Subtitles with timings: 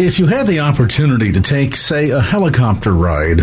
[0.00, 3.40] If you had the opportunity to take, say, a helicopter ride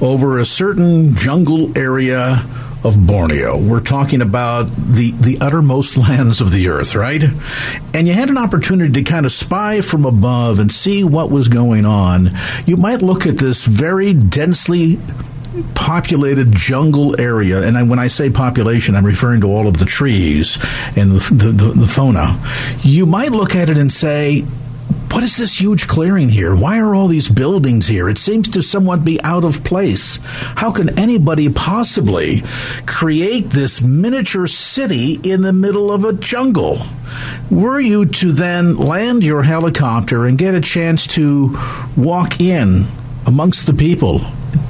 [0.00, 2.46] over a certain jungle area
[2.84, 7.24] of Borneo, we're talking about the, the uttermost lands of the earth, right?
[7.92, 11.48] And you had an opportunity to kind of spy from above and see what was
[11.48, 12.30] going on,
[12.64, 15.00] you might look at this very densely
[15.74, 19.84] populated jungle area, and I, when I say population, I'm referring to all of the
[19.84, 20.58] trees
[20.94, 22.40] and the, the, the, the fauna.
[22.84, 24.46] You might look at it and say,
[25.12, 26.54] what is this huge clearing here?
[26.54, 28.08] Why are all these buildings here?
[28.08, 30.18] It seems to somewhat be out of place.
[30.22, 32.42] How can anybody possibly
[32.86, 36.86] create this miniature city in the middle of a jungle?
[37.50, 41.58] Were you to then land your helicopter and get a chance to
[41.94, 42.86] walk in
[43.26, 44.22] amongst the people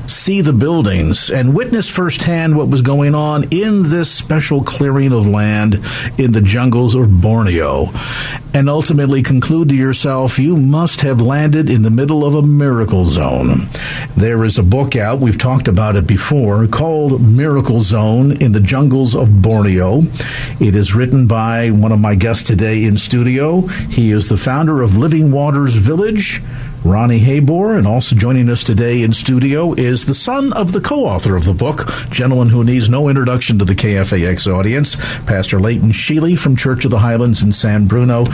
[0.06, 5.27] see the buildings and witness firsthand what was going on in this special clearing of
[5.27, 5.80] land
[6.19, 7.91] in the jungles of Borneo,
[8.55, 13.05] and ultimately conclude to yourself, you must have landed in the middle of a miracle
[13.05, 13.69] zone.
[14.16, 18.60] There is a book out, we've talked about it before, called Miracle Zone in the
[18.60, 20.03] Jungles of Borneo.
[20.60, 23.62] It is written by one of my guests today in studio.
[23.62, 26.43] He is the founder of Living Waters Village.
[26.84, 31.37] Ronny Heybor, and also joining us today in studio is the son of the co-author
[31.37, 36.34] of the book, gentleman who needs no introduction to the KFAX audience, Pastor Leighton Sheley
[36.34, 38.25] from Church of the Highlands in San Bruno.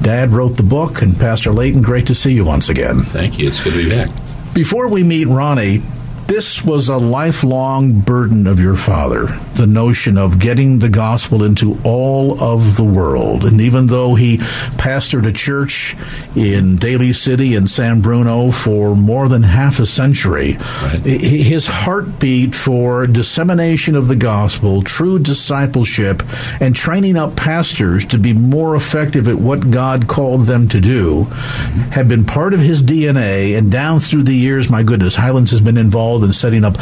[0.00, 3.02] Dad wrote the book, and Pastor Leighton, great to see you once again.
[3.02, 3.46] Thank you.
[3.46, 4.08] It's good to be back.
[4.54, 5.82] Before we meet Ronny,
[6.28, 11.80] this was a lifelong burden of your father, the notion of getting the gospel into
[11.84, 13.46] all of the world.
[13.46, 14.36] And even though he
[14.76, 15.96] pastored a church
[16.36, 21.00] in Daly City and San Bruno for more than half a century, right.
[21.02, 26.22] his heartbeat for dissemination of the gospel, true discipleship,
[26.60, 31.24] and training up pastors to be more effective at what God called them to do
[31.24, 31.80] mm-hmm.
[31.90, 33.56] have been part of his DNA.
[33.56, 36.78] And down through the years, my goodness, Highlands has been involved involved in setting up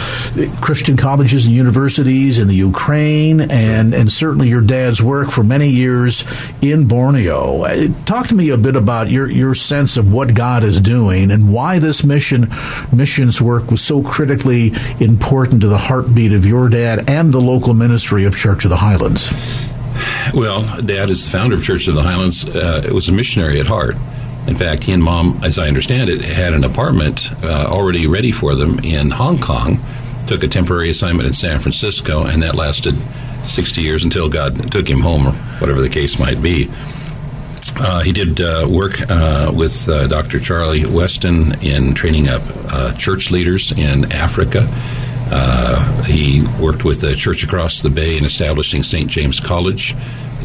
[0.60, 5.68] Christian colleges and universities in the Ukraine, and and certainly your dad's work for many
[5.68, 6.24] years
[6.62, 7.64] in Borneo.
[7.64, 11.30] Uh, talk to me a bit about your your sense of what God is doing
[11.30, 12.50] and why this mission
[12.92, 17.74] missions work was so critically important to the heartbeat of your dad and the local
[17.74, 19.30] ministry of Church of the Highlands.
[20.34, 22.44] Well, Dad is the founder of Church of the Highlands.
[22.44, 23.96] Uh, it was a missionary at heart.
[24.46, 28.30] In fact, he and mom, as I understand it, had an apartment uh, already ready
[28.30, 29.78] for them in Hong Kong,
[30.28, 32.94] took a temporary assignment in San Francisco, and that lasted
[33.44, 36.70] 60 years until God took him home, or whatever the case might be.
[37.78, 40.40] Uh, he did uh, work uh, with uh, Dr.
[40.40, 44.66] Charlie Weston in training up uh, church leaders in Africa.
[45.28, 49.10] Uh, he worked with the church across the bay in establishing St.
[49.10, 49.94] James College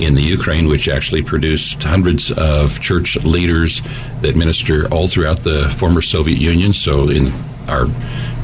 [0.01, 3.81] in the Ukraine, which actually produced hundreds of church leaders
[4.21, 6.73] that minister all throughout the former Soviet Union.
[6.73, 7.31] So, in
[7.67, 7.87] our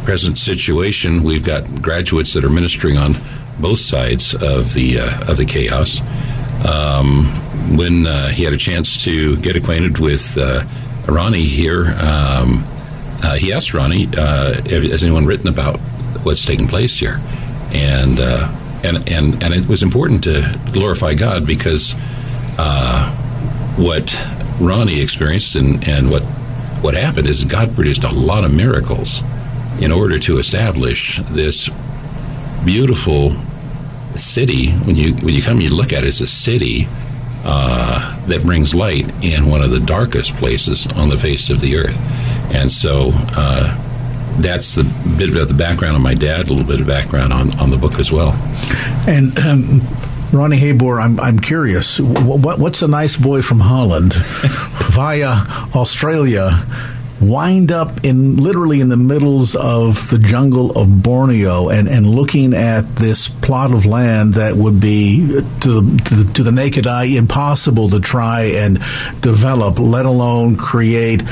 [0.03, 3.15] present situation, we've got graduates that are ministering on
[3.59, 5.99] both sides of the uh, of the chaos.
[6.65, 7.25] Um,
[7.77, 10.63] when uh, he had a chance to get acquainted with uh,
[11.07, 12.63] Ronny here, um,
[13.23, 15.79] uh, he asked Ronny, uh, "Has anyone written about
[16.23, 17.19] what's taking place here?"
[17.71, 18.47] And uh,
[18.83, 21.95] and and and it was important to glorify God because
[22.57, 23.13] uh,
[23.77, 24.15] what
[24.59, 26.23] Ronny experienced and and what
[26.81, 29.21] what happened is God produced a lot of miracles
[29.79, 31.69] in order to establish this
[32.65, 33.35] beautiful
[34.15, 34.71] city.
[34.71, 36.87] When you when you come, you look at it, it's a city
[37.43, 41.77] uh, that brings light in one of the darkest places on the face of the
[41.77, 41.97] earth,
[42.53, 43.11] and so.
[43.35, 43.83] Uh,
[44.37, 44.83] that's the
[45.17, 47.77] bit of the background on my dad, a little bit of background on, on the
[47.77, 48.33] book as well.
[49.07, 49.81] And um,
[50.31, 51.99] Ronny Heybor, I'm, I'm curious.
[51.99, 54.13] What, what's a nice boy from Holland
[54.93, 55.43] via
[55.73, 56.63] Australia
[57.21, 62.53] wind up in literally in the middles of the jungle of Borneo and, and looking
[62.53, 65.27] at this plot of land that would be
[65.61, 68.79] to, to, to the naked eye impossible to try and
[69.21, 71.23] develop, let alone create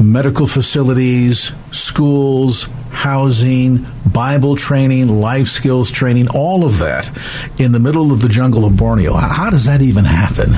[0.00, 7.10] medical facilities, schools, housing, Bible training, life skills training, all of that
[7.58, 9.12] in the middle of the jungle of Borneo.
[9.14, 10.52] How does that even happen?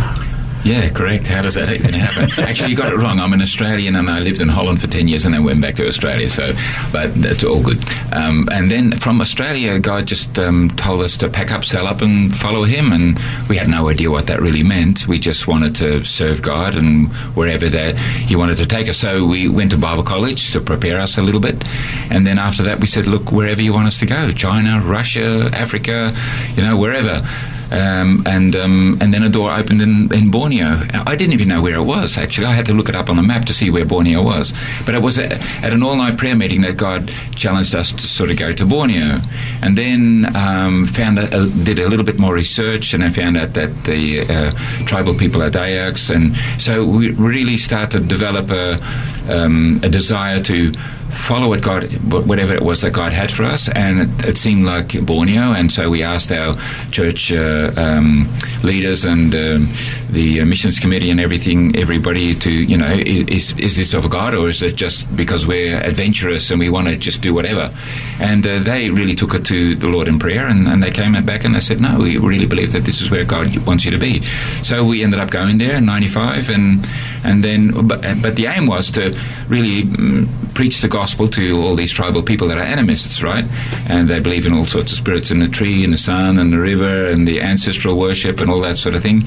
[0.65, 1.27] Yeah, correct.
[1.27, 2.29] How does that even happen?
[2.45, 3.19] Actually, you got it wrong.
[3.19, 5.77] I'm an Australian and I lived in Holland for 10 years and then went back
[5.77, 6.29] to Australia.
[6.29, 6.53] So,
[6.93, 7.83] but that's all good.
[8.13, 12.03] Um, and then from Australia, God just um, told us to pack up, sell up,
[12.03, 12.93] and follow Him.
[12.93, 13.19] And
[13.49, 15.09] we had no idea what that really meant.
[15.09, 18.99] We just wanted to serve God and wherever that He wanted to take us.
[18.99, 21.65] So we went to Bible college to prepare us a little bit.
[22.11, 25.49] And then after that, we said, look, wherever you want us to go China, Russia,
[25.55, 26.15] Africa,
[26.55, 27.27] you know, wherever.
[27.71, 30.83] Um, and um, and then a door opened in, in Borneo.
[30.93, 32.19] I didn't even know where it was.
[32.19, 34.53] Actually, I had to look it up on the map to see where Borneo was.
[34.85, 38.31] But it was a, at an all-night prayer meeting that God challenged us to sort
[38.31, 39.21] of go to Borneo,
[39.63, 43.37] and then um, found that, uh, did a little bit more research, and I found
[43.37, 44.51] out that the uh,
[44.87, 48.81] tribal people are Dayaks, and so we really started to develop a,
[49.29, 50.73] um, a desire to
[51.11, 54.65] follow what God, whatever it was that God had for us, and it, it seemed
[54.65, 56.57] like Borneo, and so we asked our
[56.91, 58.29] church uh, um,
[58.63, 59.69] leaders and um,
[60.11, 64.49] the missions committee and everything, everybody to, you know, is, is this of God or
[64.49, 67.73] is it just because we're adventurous and we want to just do whatever?
[68.21, 71.13] And uh, they really took it to the Lord in prayer, and, and they came
[71.25, 73.91] back and they said, no, we really believe that this is where God wants you
[73.91, 74.23] to be.
[74.63, 76.87] So we ended up going there in '95, and
[77.25, 79.19] and then, but, but the aim was to
[79.49, 83.45] really mm, preach the gospel to all these tribal people that are animists, right?
[83.89, 86.53] And they believe in all sorts of spirits in the tree, in the sun, and
[86.53, 89.23] the river, and the ancestral worship, and all that sort of thing.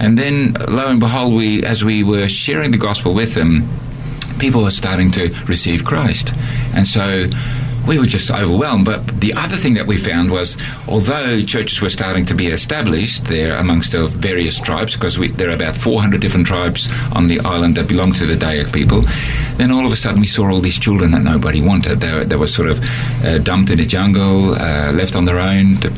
[0.00, 3.68] And then, lo and behold, we, as we were sharing the gospel with them,
[4.38, 6.32] people were starting to receive Christ.
[6.74, 7.26] And so
[7.86, 8.84] we were just overwhelmed.
[8.84, 10.56] But the other thing that we found was,
[10.88, 15.54] although churches were starting to be established there amongst the various tribes, because there are
[15.54, 19.02] about 400 different tribes on the island that belong to the Dayak people,
[19.56, 22.00] then all of a sudden we saw all these children that nobody wanted.
[22.00, 22.82] They, they were sort of
[23.24, 25.90] uh, dumped in the jungle, uh, left on their own to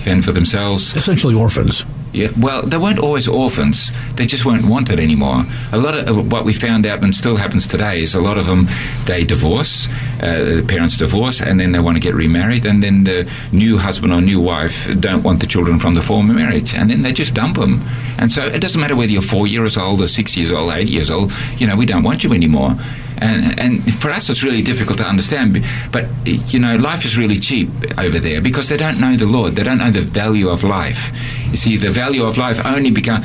[0.00, 0.94] fend for themselves.
[0.94, 1.84] Essentially orphans.
[2.16, 3.92] Yeah, well, they weren't always orphans.
[4.14, 5.44] They just weren't wanted anymore.
[5.72, 8.46] A lot of what we found out, and still happens today, is a lot of
[8.46, 8.68] them
[9.04, 9.86] they divorce,
[10.22, 13.76] uh, the parents divorce, and then they want to get remarried, and then the new
[13.76, 17.12] husband or new wife don't want the children from the former marriage, and then they
[17.12, 17.82] just dump them.
[18.16, 20.88] And so it doesn't matter whether you're four years old or six years old, eight
[20.88, 21.34] years old.
[21.58, 22.76] You know, we don't want you anymore.
[23.18, 25.64] And, and for us, it's really difficult to understand.
[25.92, 27.68] But, you know, life is really cheap
[27.98, 29.54] over there because they don't know the Lord.
[29.54, 31.10] They don't know the value of life.
[31.50, 33.24] You see, the value of life only become,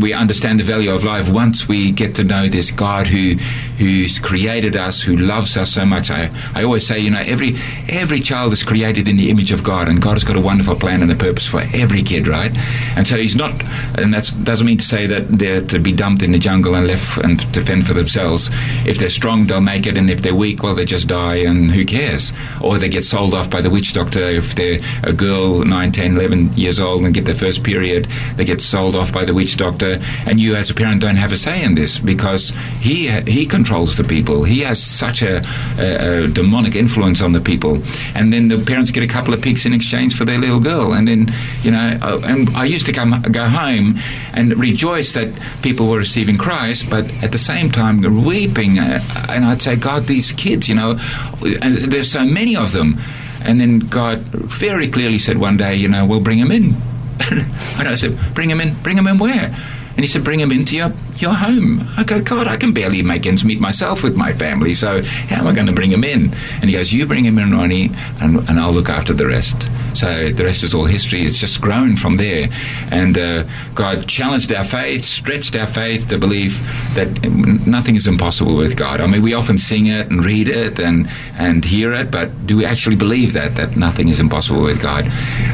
[0.00, 3.34] we understand the value of life once we get to know this God who,
[3.78, 6.10] who's created us, who loves us so much.
[6.10, 7.56] I, I always say, you know, every,
[7.88, 10.76] every child is created in the image of God and God has got a wonderful
[10.76, 12.52] plan and a purpose for every kid, right?
[12.96, 13.52] And so he's not,
[13.98, 16.86] and that doesn't mean to say that they're to be dumped in the jungle and
[16.86, 18.50] left and to fend for themselves.
[18.86, 21.70] If they're strong, they'll make it, and if they're weak, well, they just die, and
[21.70, 22.32] who cares?
[22.60, 24.20] Or they get sold off by the witch doctor.
[24.20, 28.06] If they're a girl, 9, 10, 11 years old, and get their first period,
[28.36, 31.32] they get sold off by the witch doctor, and you as a parent don't have
[31.32, 34.44] a say in this because he he controls the people.
[34.44, 35.42] He has such a,
[35.78, 37.82] a, a demonic influence on the people,
[38.14, 40.92] and then the parents get a couple of pigs in exchange for their little girl,
[40.92, 41.32] and then
[41.62, 43.98] you know, uh, and I used to come go home
[44.34, 45.28] and rejoice that
[45.62, 50.04] people were receiving Christ, but at the same time weeping Uh, and I'd say, God,
[50.04, 50.94] these kids, you know,
[51.40, 52.98] there's so many of them.
[53.42, 56.74] And then God very clearly said one day, you know, we'll bring them in.
[57.30, 59.54] and I said, bring them in, bring them in where?
[59.96, 61.86] And he said, bring them into your, your home.
[61.96, 65.36] I go, God, I can barely make ends meet myself with my family, so how
[65.36, 66.32] am I going to bring them in?
[66.60, 69.68] And he goes, you bring them in, Ronny, and, and I'll look after the rest.
[69.94, 71.22] So the rest is all history.
[71.22, 72.48] It's just grown from there.
[72.90, 73.44] And uh,
[73.74, 76.58] God challenged our faith, stretched our faith to believe
[76.94, 77.22] that
[77.66, 79.00] nothing is impossible with God.
[79.00, 82.56] I mean, we often sing it and read it and, and hear it, but do
[82.56, 85.04] we actually believe that, that nothing is impossible with God?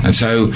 [0.05, 0.52] And so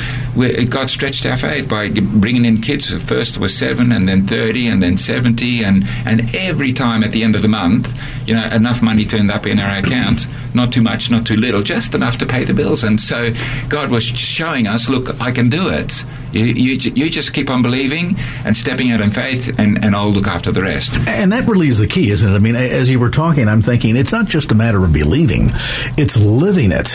[0.69, 2.95] God stretched our faith by bringing in kids.
[3.05, 5.65] First was seven, and then 30, and then 70.
[5.65, 7.93] And, and every time at the end of the month,
[8.27, 10.27] you know, enough money turned up in our account.
[10.55, 12.85] Not too much, not too little, just enough to pay the bills.
[12.85, 13.33] And so
[13.71, 16.05] God was showing us, look, I can do it.
[16.33, 20.11] You, you, you just keep on believing and stepping out in faith, and, and I'll
[20.11, 20.97] look after the rest.
[21.09, 22.35] And that really is the key, isn't it?
[22.35, 25.51] I mean, as you were talking, I'm thinking it's not just a matter of believing;
[25.97, 26.93] it's living it.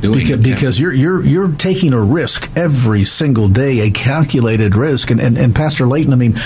[0.00, 0.54] Doing because, it, yeah.
[0.54, 5.10] because you're you're you're taking a risk every single day, a calculated risk.
[5.10, 6.40] And and, and Pastor Leighton, I mean,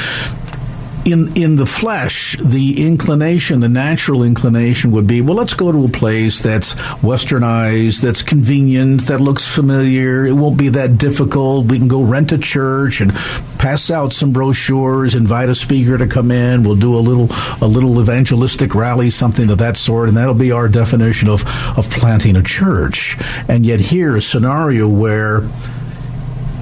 [1.06, 5.84] in in the flesh, the inclination, the natural inclination would be, well, let's go to
[5.84, 10.26] a place that's westernized, that's convenient, that looks familiar.
[10.26, 11.66] It won't be that difficult.
[11.66, 13.14] We can go rent a church and
[13.58, 16.64] pass out some brochures, invite a speaker to come in.
[16.64, 17.28] We'll do a little
[17.60, 21.44] a little evangelistic rally, something of that sort, and that'll be our definition of
[21.78, 23.16] of planting a church.
[23.48, 25.48] And yet here, a scenario where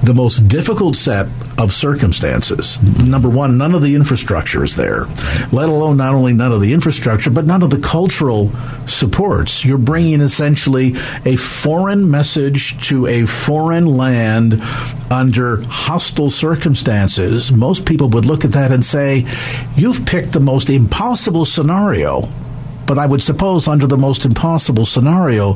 [0.05, 2.81] the most difficult set of circumstances.
[2.81, 5.05] Number one, none of the infrastructure is there,
[5.51, 8.51] let alone not only none of the infrastructure, but none of the cultural
[8.87, 9.65] supports.
[9.65, 10.95] You're bringing essentially
[11.25, 14.61] a foreign message to a foreign land
[15.11, 17.51] under hostile circumstances.
[17.51, 19.25] Most people would look at that and say,
[19.75, 22.29] You've picked the most impossible scenario.
[22.85, 25.53] But I would suppose, under the most impossible scenario,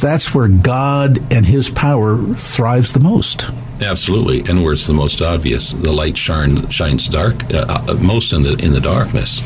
[0.00, 3.46] that's where God and His power thrives the most.
[3.84, 8.32] Absolutely, and where it's the most obvious, the light shine, shines dark uh, uh, most
[8.32, 9.42] in the in the darkness,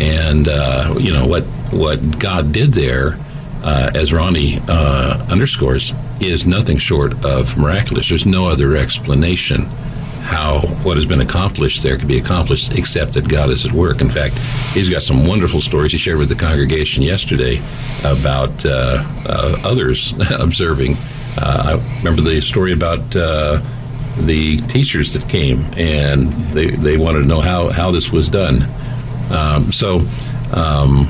[0.00, 3.18] and uh, you know what what God did there,
[3.62, 8.08] uh, as Ronny uh, underscores, is nothing short of miraculous.
[8.08, 9.66] There's no other explanation
[10.22, 14.00] how what has been accomplished there can be accomplished except that God is at work.
[14.00, 14.38] In fact,
[14.72, 17.62] he's got some wonderful stories he shared with the congregation yesterday
[18.04, 19.04] about uh,
[19.64, 20.96] others observing.
[21.36, 23.60] Uh, I remember the story about uh,
[24.18, 28.66] the teachers that came and they, they wanted to know how, how this was done.
[29.30, 30.00] Um, so,
[30.52, 31.08] um,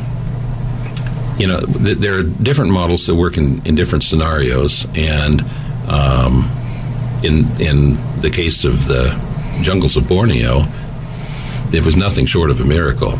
[1.39, 4.87] you know, th- there are different models that work in, in different scenarios.
[4.95, 5.43] And
[5.89, 6.51] um,
[7.23, 9.11] in, in the case of the
[9.63, 10.63] jungles of Borneo,
[11.73, 13.19] it was nothing short of a miracle.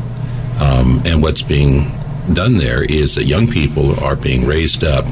[0.59, 1.91] Um, and what's being
[2.33, 5.05] done there is that young people are being raised up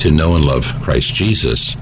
[0.00, 1.76] to know and love Christ Jesus,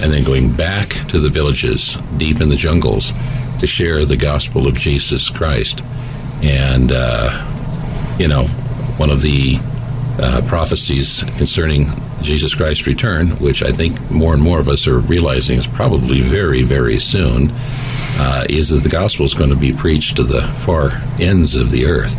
[0.00, 3.12] and then going back to the villages deep in the jungles
[3.60, 5.82] to share the gospel of Jesus Christ.
[6.42, 8.44] And, uh, you know,
[8.96, 9.58] one of the
[10.18, 11.88] uh, prophecies concerning
[12.22, 16.20] Jesus Christ's return, which I think more and more of us are realizing is probably
[16.20, 17.50] very, very soon,
[18.16, 20.90] uh, is that the gospel is going to be preached to the far
[21.20, 22.14] ends of the earth.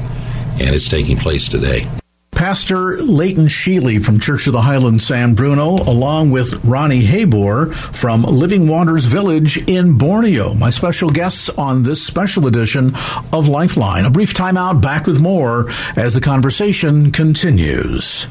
[0.59, 1.87] And it's taking place today.
[2.35, 8.23] Pastor Leighton Sheley from Church of the Highlands San Bruno, along with Ronny Heybor from
[8.23, 10.53] Living Waters Village in Borneo.
[10.53, 12.93] My special guests on this special edition
[13.31, 14.03] of Lifeline.
[14.03, 18.27] A brief timeout, back with more as the conversation continues.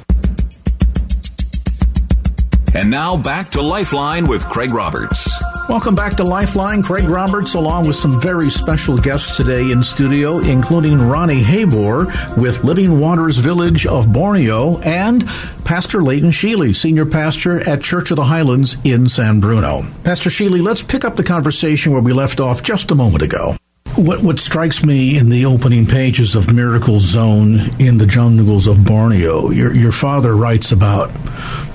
[2.75, 5.34] And now back to Lifeline with Craig Roberts.
[5.67, 6.83] Welcome back to Lifeline.
[6.83, 12.63] Craig Roberts, along with some very special guests today in studio, including Ronny Heybor with
[12.65, 15.27] Living Waters Village of Borneo and
[15.65, 19.87] Pastor Leighton Sheley, Senior Pastor at Church of the Highlands in San Bruno.
[20.05, 23.57] Pastor Sheley, let's pick up the conversation where we left off just a moment ago.
[23.97, 28.85] What, what strikes me in the opening pages of Miracle Zone in the jungles of
[28.85, 31.11] Borneo, your, your father writes about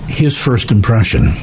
[0.08, 1.34] his first impression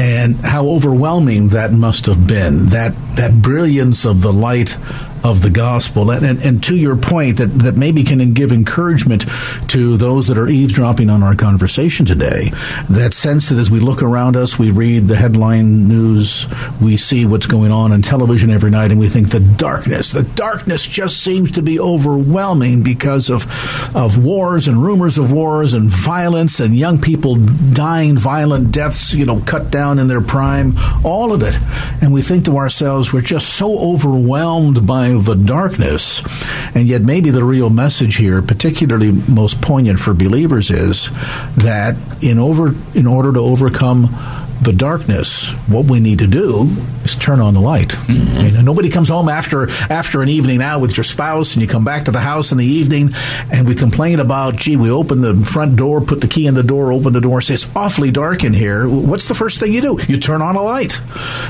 [0.00, 2.70] and how overwhelming that must have been.
[2.70, 4.76] That that brilliance of the light
[5.24, 6.10] of the gospel.
[6.10, 9.24] And, and, and, to your point that, that maybe can give encouragement
[9.68, 12.52] to those that are eavesdropping on our conversation today
[12.90, 16.46] that sense that as we look around us we read the headline news
[16.82, 20.22] we see what's going on on television every night and we think the darkness the
[20.22, 23.46] darkness just seems to be overwhelming because of
[23.96, 29.24] of wars and rumors of wars and violence and young people dying violent deaths you
[29.24, 30.74] know cut down in their prime
[31.04, 31.58] all of it.
[32.00, 36.22] And we think to ourselves we're just so overwhelmed by the darkness.
[36.74, 41.10] And yet, maybe the real message here, particularly most poignant for believers, is
[41.56, 44.06] that in over in order to overcome
[44.62, 46.68] the darkness, what we need to do
[47.04, 47.88] is turn on the light.
[47.88, 48.38] Mm-hmm.
[48.38, 51.68] I mean, nobody comes home after after an evening out with your spouse, and you
[51.68, 53.10] come back to the house in the evening,
[53.50, 56.62] and we complain about, gee, we open the front door, put the key in the
[56.62, 58.86] door, open the door, say it's awfully dark in here.
[58.86, 59.98] What's the first thing you do?
[60.08, 61.00] You turn on a light.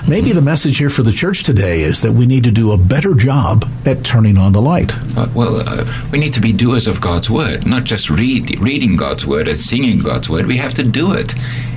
[0.06, 2.78] Maybe the message here for the church today is that we need to do a
[2.78, 4.94] better job at turning on the light.
[5.16, 8.96] Uh, well, uh, we need to be doers of God's word, not just read, reading
[8.96, 10.46] God's word and singing God's word.
[10.46, 11.34] We have to do it.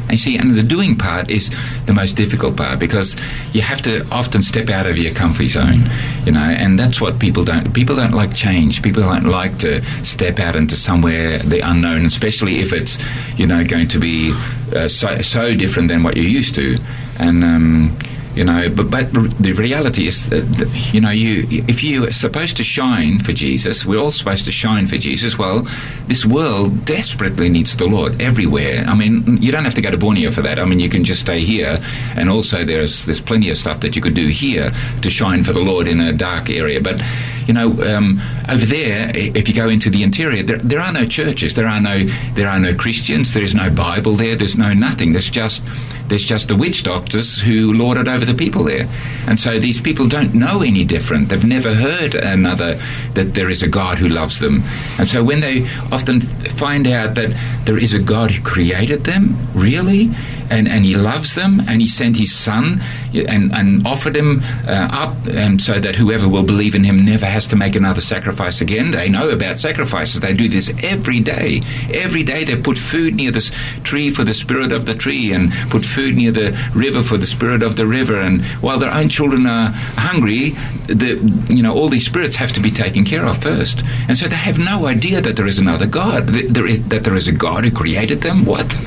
[0.10, 1.50] And see, and the doing part is
[1.86, 3.16] the most difficult part because
[3.54, 5.82] you have to often step out of your comfort zone,
[6.26, 7.74] you know, and that's what people don't.
[7.74, 8.82] People don't like change.
[8.82, 12.98] People don't like to step out into somewhere the unknown, especially if it's,
[13.38, 14.34] you know, going to be
[14.76, 16.78] uh, so, so different than what you're used to.
[17.18, 17.98] And um,
[18.36, 22.12] you know but but the reality is that, that, you know you if you are
[22.12, 25.68] supposed to shine for Jesus we're all supposed to shine for Jesus well
[26.08, 28.84] this world desperately needs the Lord everywhere.
[28.88, 30.60] I mean you don't have to go to Borneo for that.
[30.60, 31.78] I mean you can just stay here
[32.16, 34.72] and also there's there's plenty of stuff that you could do here
[35.02, 36.82] to shine for the Lord in a dark area.
[36.82, 37.02] But
[37.48, 41.06] you know, um, over there, if you go into the interior, there, there, are no
[41.06, 44.74] churches, there are no there are no Christians, there is no Bible there, there's no
[44.74, 45.14] nothing.
[45.14, 45.64] There's just
[46.08, 48.88] there's just the witch doctors who lord it over the people there.
[49.28, 51.30] And so these people don't know any different.
[51.30, 52.80] They've never heard another
[53.14, 54.64] that there is a God who loves them.
[55.00, 57.36] And so when they often find out that
[57.66, 60.12] there is a God who created them, really,
[60.54, 62.80] and, and he loves them, and he sent his son
[63.14, 67.26] and, and offered him uh, up um, so that whoever will believe in him never
[67.26, 68.92] has to make another sacrifice again.
[68.92, 70.22] They know about sacrifices.
[70.22, 71.62] They do this every day.
[71.92, 73.52] Every day they put food near this
[73.84, 77.26] tree for the spirit of the tree and put food near the river for the
[77.26, 78.22] spirit of the river.
[78.22, 80.52] And while their own children are hungry,
[80.88, 81.18] the,
[81.50, 83.82] you know, all these spirits have to be taken care of first.
[84.08, 87.04] And so they have no idea that there is another God, that there is, that
[87.04, 88.46] there is a God who created them.
[88.46, 88.78] What?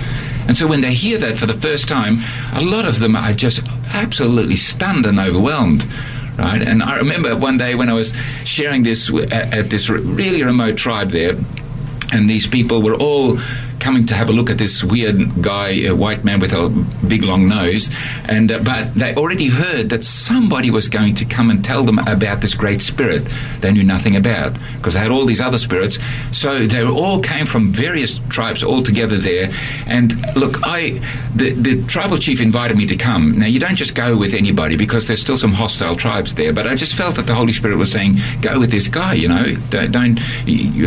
[0.49, 2.21] And so when they hear that for the first time,
[2.53, 3.61] a lot of them are just
[3.93, 5.85] absolutely stunned and overwhelmed.
[6.39, 6.63] Right?
[6.63, 8.13] And I remember one day when I was
[8.45, 11.37] sharing this at, at this really remote tribe there,
[12.13, 13.39] and these people were all
[13.87, 16.69] coming to have a look at this weird guy, a white man with a
[17.07, 17.89] big long nose,
[18.25, 22.01] and uh, but they already heard that somebody was going to come and tell them
[22.01, 23.23] about this great spirit
[23.61, 25.99] they knew nothing about because they had all these other spirits.
[26.33, 29.53] So they all came from various tribes all together there.
[29.87, 31.01] And look, I
[31.37, 33.39] the, the tribal chief invited me to come.
[33.39, 36.53] Now you don't just go with anybody because there's still some hostile tribes there.
[36.53, 39.15] But I just felt that the Holy Spirit was saying, go with this guy.
[39.15, 40.19] You know, don't, don't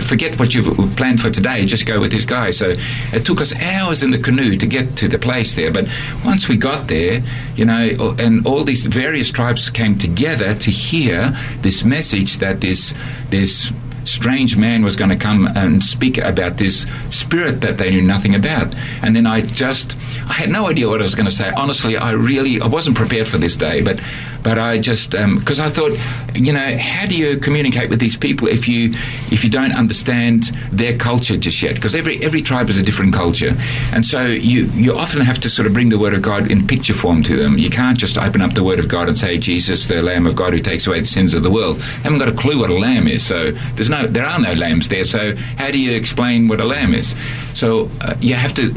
[0.04, 1.64] forget what you've planned for today.
[1.66, 2.52] Just go with this guy.
[2.52, 2.76] So
[3.14, 5.88] it took us hours in the canoe to get to the place there, but
[6.24, 7.22] once we got there,
[7.56, 12.94] you know, and all these various tribes came together to hear this message that this
[13.30, 13.72] this
[14.10, 18.36] strange man was going to come and speak about this spirit that they knew nothing
[18.36, 18.74] about.
[19.04, 19.96] And then I just,
[20.28, 21.50] I had no idea what I was going to say.
[21.52, 24.00] Honestly, I really, I wasn't prepared for this day, but
[24.44, 25.98] but I just because um, I thought,
[26.34, 28.92] you know, how do you communicate with these people if you
[29.32, 31.76] if you don't understand their culture just yet?
[31.76, 33.56] Because every every tribe is a different culture,
[33.94, 36.66] and so you you often have to sort of bring the word of God in
[36.66, 37.58] picture form to them.
[37.58, 40.36] You can't just open up the word of God and say Jesus, the Lamb of
[40.36, 41.82] God who takes away the sins of the world.
[41.82, 44.90] Haven't got a clue what a lamb is, so there's no there are no lambs
[44.90, 45.04] there.
[45.04, 47.16] So how do you explain what a lamb is?
[47.54, 48.72] So uh, you have to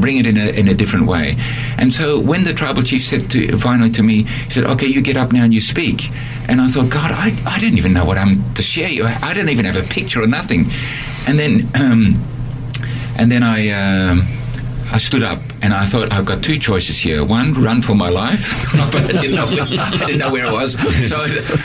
[0.00, 1.36] bring it in a, in a different way.
[1.78, 5.00] And so when the tribal chief said to, finally to me, he said, "Okay, you
[5.00, 6.10] get up now and you speak."
[6.48, 8.88] And I thought, God, I, I didn't even know what I'm to share.
[9.04, 10.70] I didn't even have a picture or nothing.
[11.26, 12.24] And then um,
[13.16, 13.68] and then I.
[13.70, 14.22] Uh,
[14.90, 17.24] I stood up and I thought I've got two choices here.
[17.24, 20.74] One, run for my life, but I didn't know where, I didn't know where was.
[21.08, 21.22] So,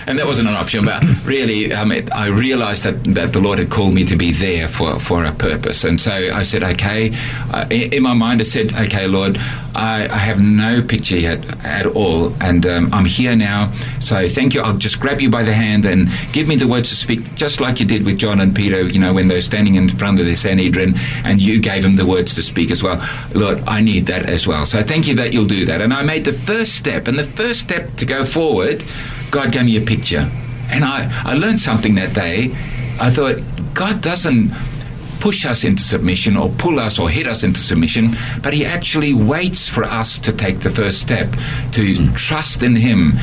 [0.07, 0.85] and that wasn't an option.
[0.85, 4.31] But really, um, it, I realised that, that the Lord had called me to be
[4.31, 5.83] there for, for a purpose.
[5.83, 7.13] And so I said, okay.
[7.51, 9.37] Uh, in, in, my mind, I said, okay, Lord,
[9.75, 13.71] I, I have no picture yet at all, and um, I'm here now.
[13.99, 14.61] So thank you.
[14.61, 17.59] I'll just grab you by the hand and give me the words to speak, just
[17.59, 18.87] like you did with John and Peter.
[18.87, 21.95] You know, when they were standing in front of the Sanhedrin, and you gave them
[21.95, 23.03] the words to speak as well.
[23.33, 24.65] Lord, I need that as well.
[24.65, 25.81] So thank you that you'll do that.
[25.81, 28.83] And I made the first step, and the first step to go forward,
[29.31, 30.29] God gave me a picture.
[30.69, 32.51] And I, I learned something that day.
[32.99, 33.37] I thought,
[33.73, 34.51] God doesn't
[35.23, 38.09] push us into submission or pull us or hit us into submission,
[38.41, 41.31] but He actually waits for us to take the first step,
[41.71, 42.15] to mm.
[42.17, 43.13] trust in Him,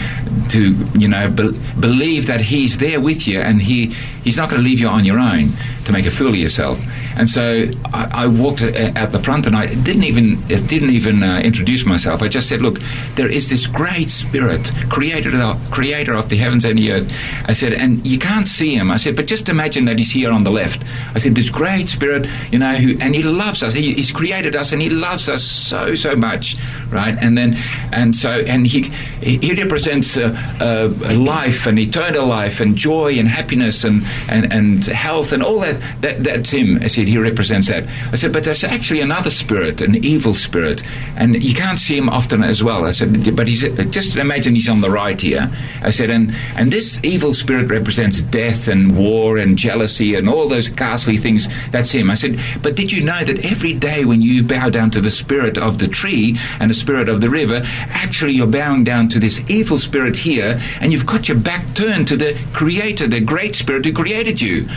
[0.48, 3.88] to you know be- believe that He's there with you and He
[4.24, 5.52] He's not going to leave you on your own
[5.84, 6.80] to make a fool of yourself.
[7.20, 11.40] And so I, I walked at the front, and I didn't even didn't even uh,
[11.40, 12.22] introduce myself.
[12.22, 12.80] I just said, "Look,
[13.16, 17.12] there is this great Spirit, creator of, creator of the heavens and the earth."
[17.44, 20.32] I said, "And you can't see him." I said, "But just imagine that he's here
[20.32, 20.82] on the left."
[21.14, 23.74] I said, "This great Spirit, you know, who and he loves us.
[23.74, 26.56] He, he's created us, and he loves us so so much,
[26.88, 27.58] right?" And then
[27.92, 28.84] and so and he
[29.20, 34.86] he represents uh, uh, life and eternal life and joy and happiness and and, and
[34.86, 36.78] health and all that, that that's him.
[36.80, 37.84] I said, he represents that.
[38.12, 40.82] I said, but there's actually another spirit, an evil spirit,
[41.16, 42.84] and you can't see him often as well.
[42.84, 45.50] I said, but he's just imagine he's on the right here.
[45.82, 50.48] I said, and and this evil spirit represents death and war and jealousy and all
[50.48, 51.48] those ghastly things.
[51.70, 52.10] That's him.
[52.10, 55.10] I said, but did you know that every day when you bow down to the
[55.10, 59.18] spirit of the tree and the spirit of the river, actually you're bowing down to
[59.18, 63.56] this evil spirit here, and you've got your back turned to the Creator, the great
[63.56, 64.68] Spirit who created you.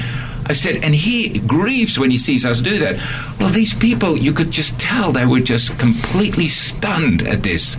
[0.46, 2.98] I said, and he grieves when he sees us do that.
[3.40, 7.78] Well, these people, you could just tell they were just completely stunned at this.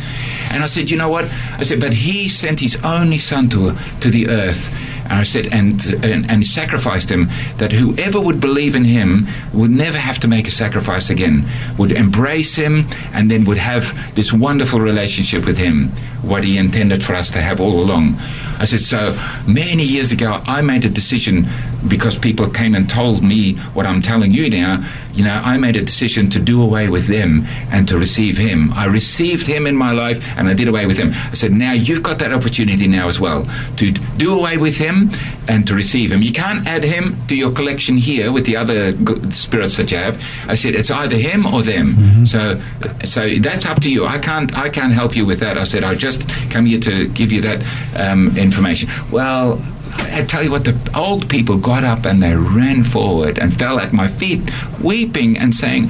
[0.51, 1.25] And I said, you know what?
[1.53, 4.73] I said, but he sent his only son to, to the earth
[5.05, 9.71] and I said, and, and, and sacrificed him, that whoever would believe in him would
[9.71, 11.47] never have to make a sacrifice again,
[11.77, 15.93] would embrace him, and then would have this wonderful relationship with him,
[16.27, 18.17] what he intended for us to have all along.
[18.57, 21.47] I said, so many years ago, I made a decision
[21.89, 24.89] because people came and told me what I'm telling you now.
[25.13, 28.73] You know, I made a decision to do away with them and to receive him.
[28.73, 31.13] I received him in my life and I did away with him.
[31.15, 35.11] I said, now you've got that opportunity now as well to do away with him
[35.49, 36.23] and to receive him.
[36.23, 38.93] You can't add him to your collection here with the other
[39.33, 40.23] spirits that you have.
[40.49, 41.95] I said, it's either him or them.
[41.95, 42.25] Mm-hmm.
[42.25, 42.61] So,
[43.05, 44.07] so that's up to you.
[44.07, 45.59] I can't, I can't help you with that.
[45.59, 46.14] I said, I just
[46.51, 47.65] come here to give you that
[47.97, 48.89] um, information.
[49.11, 49.61] Well,
[49.99, 53.79] I tell you what, the old people got up and they ran forward and fell
[53.79, 54.41] at my feet,
[54.81, 55.89] weeping and saying,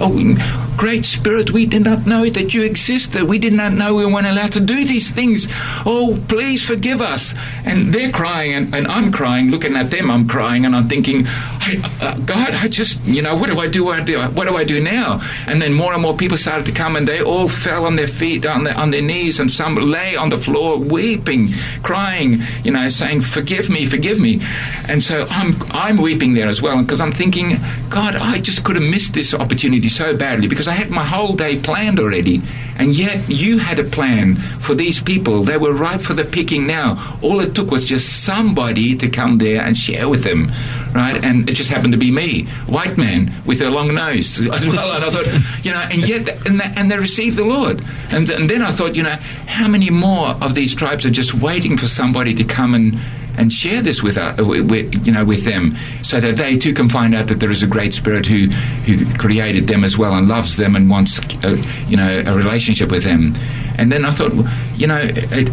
[0.00, 3.24] oh, Great Spirit, we did not know that you existed.
[3.24, 5.48] We did not know we weren't allowed to do these things.
[5.84, 7.34] Oh, please forgive us.
[7.64, 11.26] And they're crying, and, and I'm crying, looking at them, I'm crying, and I'm thinking,
[11.26, 13.84] uh, God, I just, you know, what do I do?
[13.84, 15.20] What do I, what do I do now?
[15.48, 18.06] And then more and more people started to come, and they all fell on their
[18.06, 21.48] feet, on their, on their knees, and some lay on the floor, weeping,
[21.82, 24.40] crying, you know, saying, "Forgive me, forgive me."
[24.88, 27.56] And so I'm, I'm weeping there as well, because I'm thinking,
[27.88, 31.34] God, I just could have missed this opportunity so badly because I had my whole
[31.36, 32.42] day planned already,
[32.76, 35.44] and yet you had a plan for these people.
[35.44, 37.16] They were ripe for the picking now.
[37.22, 40.50] All it took was just somebody to come there and share with them,
[40.92, 41.24] right?
[41.24, 44.90] And it just happened to be me, white man with a long nose as well.
[44.92, 47.84] And I thought, you know, and yet, and they, and they received the Lord.
[48.10, 51.34] And, and then I thought, you know, how many more of these tribes are just
[51.34, 52.98] waiting for somebody to come and
[53.38, 56.88] and share this with, uh, with, you know with them, so that they too can
[56.88, 60.28] find out that there is a great Spirit who who created them as well and
[60.28, 61.56] loves them and wants a, uh,
[61.88, 63.34] you know a relationship with them.
[63.78, 64.32] And then I thought,
[64.74, 65.48] you know, it,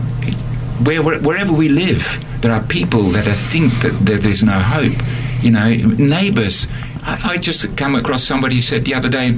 [0.84, 2.04] where, wherever we live,
[2.42, 4.94] there are people that think that, that there's no hope.
[5.42, 6.68] You know, neighbours.
[7.04, 9.38] I, I just come across somebody who said the other day.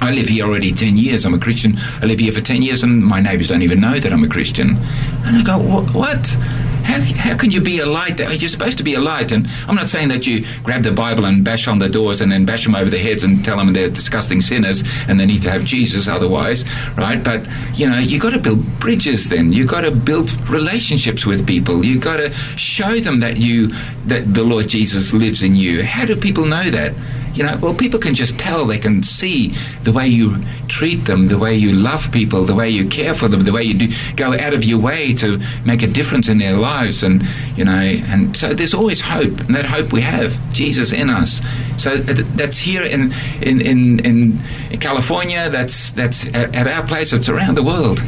[0.00, 1.24] I live here already 10 years.
[1.24, 1.76] I'm a Christian.
[2.00, 4.28] I live here for 10 years, and my neighbours don't even know that I'm a
[4.28, 4.76] Christian.
[5.24, 6.36] And I go, what?
[6.88, 8.18] How, how can you be a light?
[8.18, 9.30] You're supposed to be a light.
[9.30, 12.32] And I'm not saying that you grab the Bible and bash on the doors and
[12.32, 15.42] then bash them over the heads and tell them they're disgusting sinners and they need
[15.42, 16.64] to have Jesus otherwise,
[16.96, 17.22] right?
[17.22, 19.52] But, you know, you've got to build bridges then.
[19.52, 21.84] You've got to build relationships with people.
[21.84, 23.68] You've got to show them that you,
[24.06, 25.84] that the Lord Jesus lives in you.
[25.84, 26.94] How do people know that?
[27.38, 28.66] You know, well, people can just tell.
[28.66, 32.68] They can see the way you treat them, the way you love people, the way
[32.68, 35.82] you care for them, the way you do go out of your way to make
[35.82, 37.22] a difference in their lives, and
[37.56, 41.40] you know, and so there's always hope, and that hope we have Jesus in us.
[41.78, 44.38] So uh, that's here in in in, in
[44.80, 45.48] California.
[45.48, 47.12] That's that's at our place.
[47.12, 48.02] It's around the world.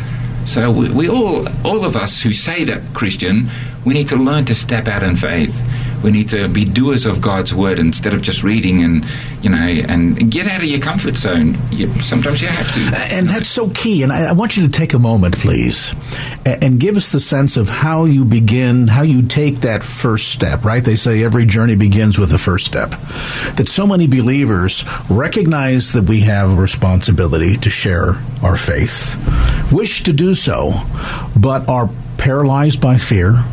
[0.45, 3.49] So we, we all, all of us who say that Christian,
[3.85, 5.55] we need to learn to step out in faith
[6.02, 9.04] we need to be doers of God's word instead of just reading and
[9.42, 11.56] you know and get out of your comfort zone.
[11.70, 12.80] You, sometimes you have to.
[13.14, 14.02] And that's so key.
[14.02, 15.94] And I, I, want you to take a moment, please,
[16.44, 20.28] and, and give us the sense of how you begin, how you take that first
[20.28, 20.64] step.
[20.64, 20.82] Right?
[20.82, 22.90] They say every journey begins with the first step.
[23.56, 29.16] That so many believers recognize that we have a responsibility to share our faith,
[29.70, 30.72] wish to do so,
[31.36, 33.44] but are paralyzed by fear.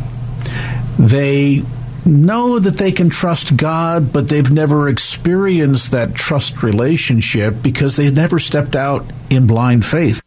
[0.98, 1.62] They
[2.06, 8.14] know that they can trust God, but they've never experienced that trust relationship because they've
[8.14, 10.20] never stepped out in blind faith.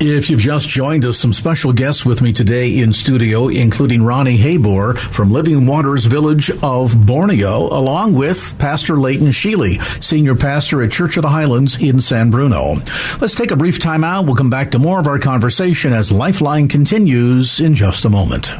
[0.00, 4.36] If you've just joined us, some special guests with me today in studio, including Ronny
[4.36, 10.90] Heybor from Living Waters Village of Borneo, along with Pastor Leighton Sheley, Senior Pastor at
[10.90, 12.82] Church of the Highlands in San Bruno.
[13.20, 14.26] Let's take a brief time out.
[14.26, 18.54] We'll come back to more of our conversation as Lifeline continues in just a moment.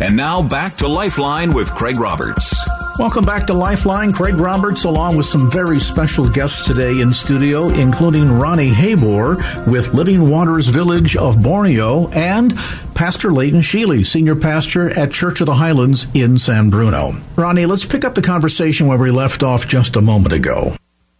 [0.00, 2.52] And now back to Lifeline with Craig Roberts.
[2.98, 4.12] Welcome back to Lifeline.
[4.12, 9.94] Craig Roberts, along with some very special guests today in studio, including Ronny Heybor with
[9.94, 12.54] Living Waters Village of Borneo and
[12.94, 17.16] Pastor Leighton Sheley, Senior Pastor at Church of the Highlands in San Bruno.
[17.36, 20.76] Ronny, let's pick up the conversation where we left off just a moment ago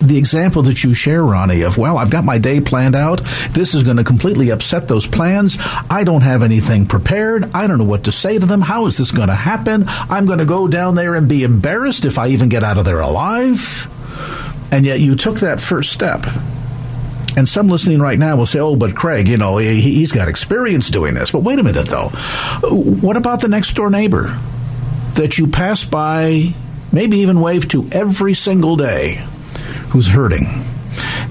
[0.08, 3.20] the example that you share, Ronny, of, well, I've got my day planned out.
[3.50, 5.56] This is going to completely upset those plans.
[5.90, 7.50] I don't have anything prepared.
[7.54, 8.60] I don't know what to say to them.
[8.60, 9.84] How is this going to happen?
[9.88, 12.84] I'm going to go down there and be embarrassed if I even get out of
[12.84, 13.88] there alive.
[14.70, 16.26] And yet you took that first step.
[17.36, 20.88] And some listening right now will say, oh, but Craig, you know, he's got experience
[20.88, 21.32] doing this.
[21.32, 22.10] But wait a minute, though.
[22.62, 24.38] What about the next door neighbor?
[25.14, 26.54] that you pass by,
[26.92, 29.24] maybe even wave to every single day,
[29.94, 30.48] who's hurting.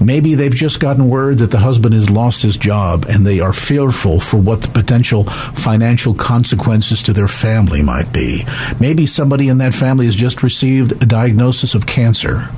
[0.00, 3.52] Maybe they've just gotten word that the husband has lost his job and they are
[3.52, 8.46] fearful for what the potential financial consequences to their family might be.
[8.80, 12.48] Maybe somebody in that family has just received a diagnosis of cancer.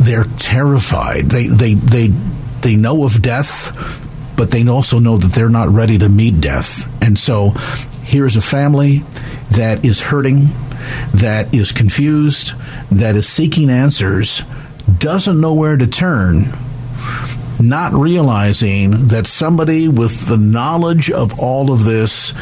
[0.00, 1.26] They're terrified.
[1.26, 2.08] They, they, they,
[2.62, 3.72] they know of death,
[4.36, 6.92] but they also know that they're not ready to meet death.
[7.00, 7.50] And so
[8.02, 9.04] here's a family
[9.52, 10.48] that is hurting,
[11.14, 12.54] that is confused,
[12.90, 14.42] that is seeking answers
[14.98, 16.52] doesn't know where to turn,
[17.58, 22.32] not realizing that somebody with the knowledge of all of this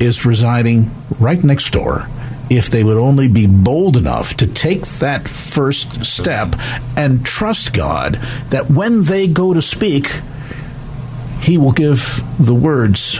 [0.00, 2.08] is residing right next door.
[2.50, 6.54] If they would only be bold enough to take that first step
[6.96, 10.20] and trust God that when they go to speak,
[11.40, 13.18] He will give the words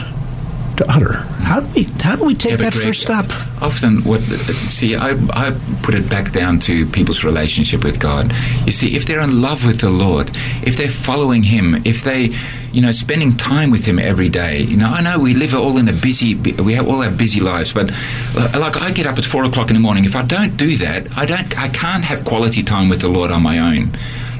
[0.77, 1.13] to utter.
[1.43, 3.25] How do we how do we take yeah, that Greg, first step?
[3.61, 4.21] Often, what
[4.69, 8.33] see, I I put it back down to people's relationship with God.
[8.65, 10.29] You see, if they're in love with the Lord,
[10.63, 12.35] if they're following Him, if they
[12.75, 14.61] you know, spending time with him every day.
[14.61, 17.39] You know, I know we live all in a busy, we have all have busy
[17.39, 17.89] lives, but
[18.35, 20.03] uh, like I get up at four o'clock in the morning.
[20.03, 23.31] If I don't do that, I don't, I can't have quality time with the Lord
[23.31, 23.91] on my own.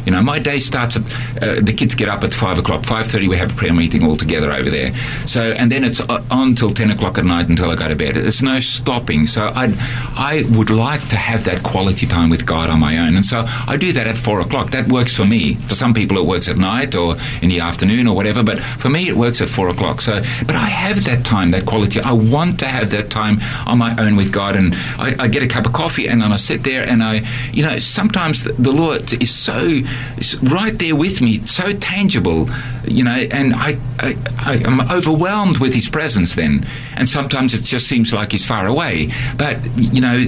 [0.05, 1.03] You know, my day starts at
[1.41, 3.27] uh, the kids get up at five o'clock, five thirty.
[3.27, 4.95] We have a prayer meeting all together over there.
[5.27, 8.15] So, and then it's on till ten o'clock at night until I go to bed.
[8.15, 9.27] There's no stopping.
[9.27, 9.73] So, I
[10.15, 13.45] I would like to have that quality time with God on my own, and so
[13.47, 14.71] I do that at four o'clock.
[14.71, 15.55] That works for me.
[15.55, 18.43] For some people, it works at night or in the afternoon or whatever.
[18.43, 20.01] But for me, it works at four o'clock.
[20.01, 21.99] So, but I have that time, that quality.
[21.99, 25.43] I want to have that time on my own with God, and I, I get
[25.43, 28.53] a cup of coffee and then I sit there and I, you know, sometimes the,
[28.53, 29.79] the Lord is so
[30.41, 32.49] right there with me, so tangible,
[32.85, 36.65] you know, and I, I, I am overwhelmed with his presence then.
[36.95, 39.11] And sometimes it just seems like he's far away.
[39.37, 40.25] But, you know,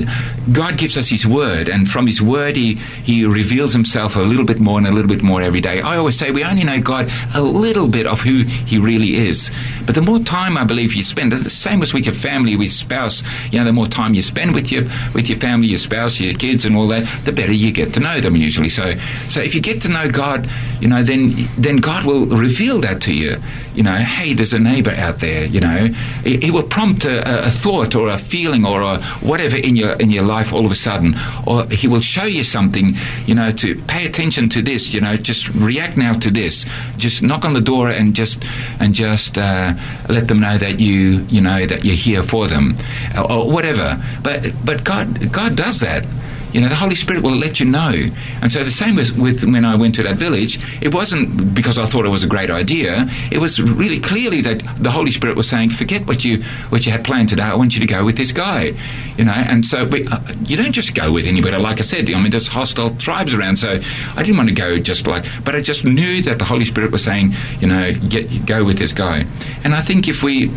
[0.52, 4.46] God gives us his word, and from his word, he, he reveals himself a little
[4.46, 5.82] bit more and a little bit more every day.
[5.82, 9.52] I always say we only know God a little bit of who he really is.
[9.86, 12.72] But the more time I believe you spend, the same as with your family, with
[12.72, 16.20] spouse, you know, the more time you spend with your with your family, your spouse,
[16.20, 18.70] your kids, and all that, the better you get to know them usually.
[18.70, 18.96] So,
[19.30, 23.02] so if you get to know God, you know, then then God will reveal that
[23.02, 23.38] to you.
[23.74, 25.46] You know, hey, there's a neighbor out there.
[25.46, 25.88] You know,
[26.24, 29.94] he, he will prompt a, a, thought or a feeling or a whatever in your
[29.94, 31.16] in your life all of a sudden,
[31.46, 32.96] or he will show you something.
[33.26, 34.94] You know, to pay attention to this.
[34.94, 36.66] You know, just react now to this.
[36.98, 38.44] Just knock on the door and just
[38.80, 39.74] and just uh,
[40.10, 42.76] let them know that you you know that you're here for them,
[43.16, 44.02] or, or whatever.
[44.24, 46.04] But but God God does that.
[46.54, 47.94] You know, the Holy Spirit will let you know.
[48.42, 51.78] And so the same with, with when I went to that village, it wasn't because
[51.78, 53.06] I thought it was a great idea.
[53.32, 56.92] It was really clearly that the Holy Spirit was saying, forget what you what you
[56.92, 57.44] had planned today.
[57.44, 58.74] I want you to go with this guy.
[59.18, 61.58] You know, and so we, uh, you don't just go with anybody.
[61.58, 63.58] Like I said, I mean, there's hostile tribes around.
[63.58, 63.80] So
[64.16, 66.92] I didn't want to go just like, but I just knew that the Holy Spirit
[66.92, 69.26] was saying, you know, get go with this guy.
[69.64, 70.52] And I think if we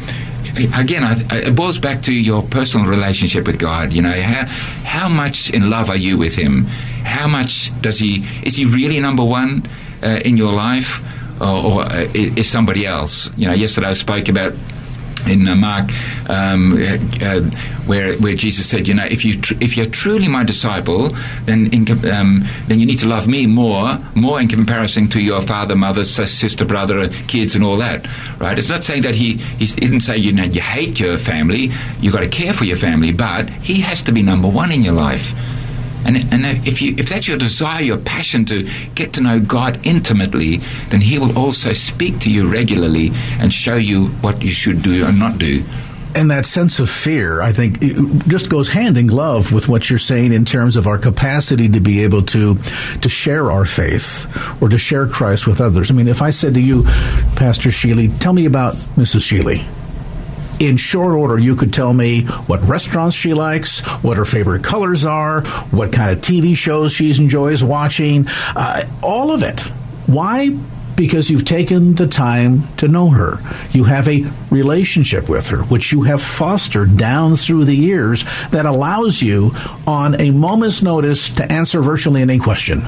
[0.56, 3.92] again, it boils back to your personal relationship with God.
[3.92, 4.46] You know, how
[4.84, 6.66] how much in love are you with Him?
[7.04, 9.68] How much does He is He really number one
[10.02, 11.00] uh, in your life,
[11.40, 13.30] or, or uh, is somebody else?
[13.36, 14.54] You know, yesterday I spoke about
[15.26, 15.90] in Mark,
[16.28, 16.80] um,
[17.20, 17.40] uh,
[17.86, 21.10] where where Jesus said, you know, if you tr- if you're truly my disciple,
[21.44, 25.40] then in, um, then you need to love me more, more in comparison to your
[25.40, 28.06] father, mother, sister, brother, kids, and all that,
[28.38, 28.58] right?
[28.58, 32.12] It's not saying that he he didn't say you know you hate your family, you've
[32.12, 34.94] got to care for your family, but he has to be number one in your
[34.94, 35.32] life.
[36.04, 39.80] And, and if, you, if that's your desire, your passion to get to know God
[39.84, 40.58] intimately,
[40.88, 45.04] then He will also speak to you regularly and show you what you should do
[45.06, 45.64] and not do.
[46.12, 47.78] And that sense of fear, I think,
[48.26, 51.80] just goes hand in glove with what you're saying in terms of our capacity to
[51.80, 52.56] be able to
[53.00, 54.26] to share our faith
[54.60, 55.88] or to share Christ with others.
[55.88, 56.82] I mean, if I said to you,
[57.36, 59.22] Pastor Sheley, tell me about Mrs.
[59.22, 59.64] Sheley
[60.60, 65.04] in short order, you could tell me what restaurants she likes, what her favorite colors
[65.06, 69.60] are, what kind of TV shows she enjoys watching, uh, all of it.
[70.06, 70.50] Why?
[70.96, 73.38] Because you've taken the time to know her.
[73.70, 78.66] You have a relationship with her, which you have fostered down through the years that
[78.66, 79.52] allows you,
[79.86, 82.84] on a moment's notice, to answer virtually any question.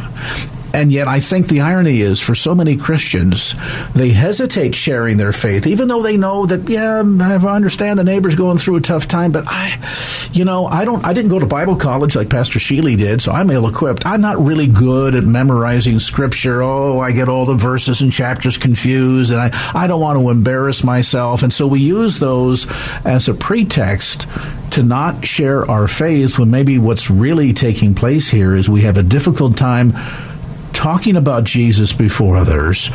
[0.72, 3.54] And yet, I think the irony is for so many Christians,
[3.94, 8.34] they hesitate sharing their faith, even though they know that, yeah, I understand the neighbor's
[8.34, 9.78] going through a tough time, but I,
[10.32, 13.32] you know, I don't, I didn't go to Bible college like Pastor Sheley did, so
[13.32, 14.06] I'm ill equipped.
[14.06, 16.62] I'm not really good at memorizing scripture.
[16.62, 20.30] Oh, I get all the verses and chapters confused, and I, I don't want to
[20.30, 21.42] embarrass myself.
[21.42, 22.66] And so we use those
[23.04, 24.26] as a pretext
[24.70, 28.96] to not share our faith when maybe what's really taking place here is we have
[28.96, 29.92] a difficult time
[30.72, 32.90] talking about Jesus before others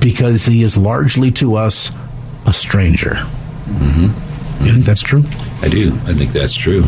[0.00, 1.90] because he is largely to us
[2.46, 3.14] a stranger.
[3.66, 4.64] Mm-hmm.
[4.64, 5.24] You think that's true?
[5.62, 5.92] I do.
[6.04, 6.84] I think that's true.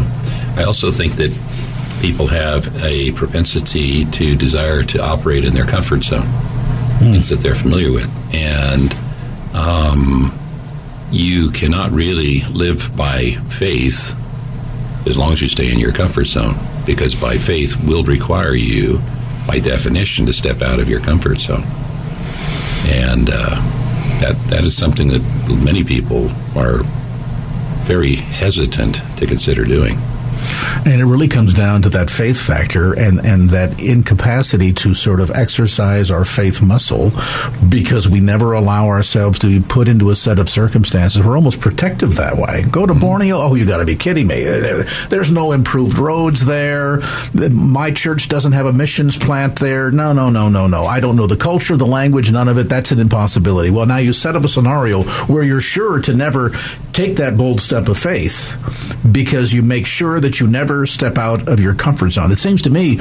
[0.56, 1.30] I also think that
[2.00, 7.12] people have a propensity to desire to operate in their comfort zone, mm.
[7.12, 8.10] things that they're familiar with.
[8.34, 8.94] And
[9.54, 10.38] um,
[11.10, 14.16] you cannot really live by faith
[15.06, 16.54] as long as you stay in your comfort zone,
[16.86, 19.00] because by faith will require you,
[19.46, 21.64] by definition, to step out of your comfort zone.
[22.84, 23.56] And uh,
[24.20, 25.22] that that is something that
[25.62, 26.82] many people are
[27.84, 29.98] very hesitant to consider doing.
[30.84, 35.20] And it really comes down to that faith factor and, and that incapacity to sort
[35.20, 37.12] of exercise our faith muscle
[37.68, 41.24] because we never allow ourselves to be put into a set of circumstances.
[41.24, 42.64] We're almost protective that way.
[42.70, 43.00] Go to mm-hmm.
[43.00, 43.36] Borneo?
[43.38, 44.42] Oh, you got to be kidding me.
[45.08, 47.00] There's no improved roads there.
[47.32, 49.90] My church doesn't have a missions plant there.
[49.90, 50.84] No, no, no, no, no.
[50.84, 52.68] I don't know the culture, the language, none of it.
[52.68, 53.70] That's an impossibility.
[53.70, 56.52] Well, now you set up a scenario where you're sure to never
[56.92, 58.52] take that bold step of faith
[59.10, 62.30] because you make sure that you never step out of your comfort zone.
[62.32, 62.98] It seems to me,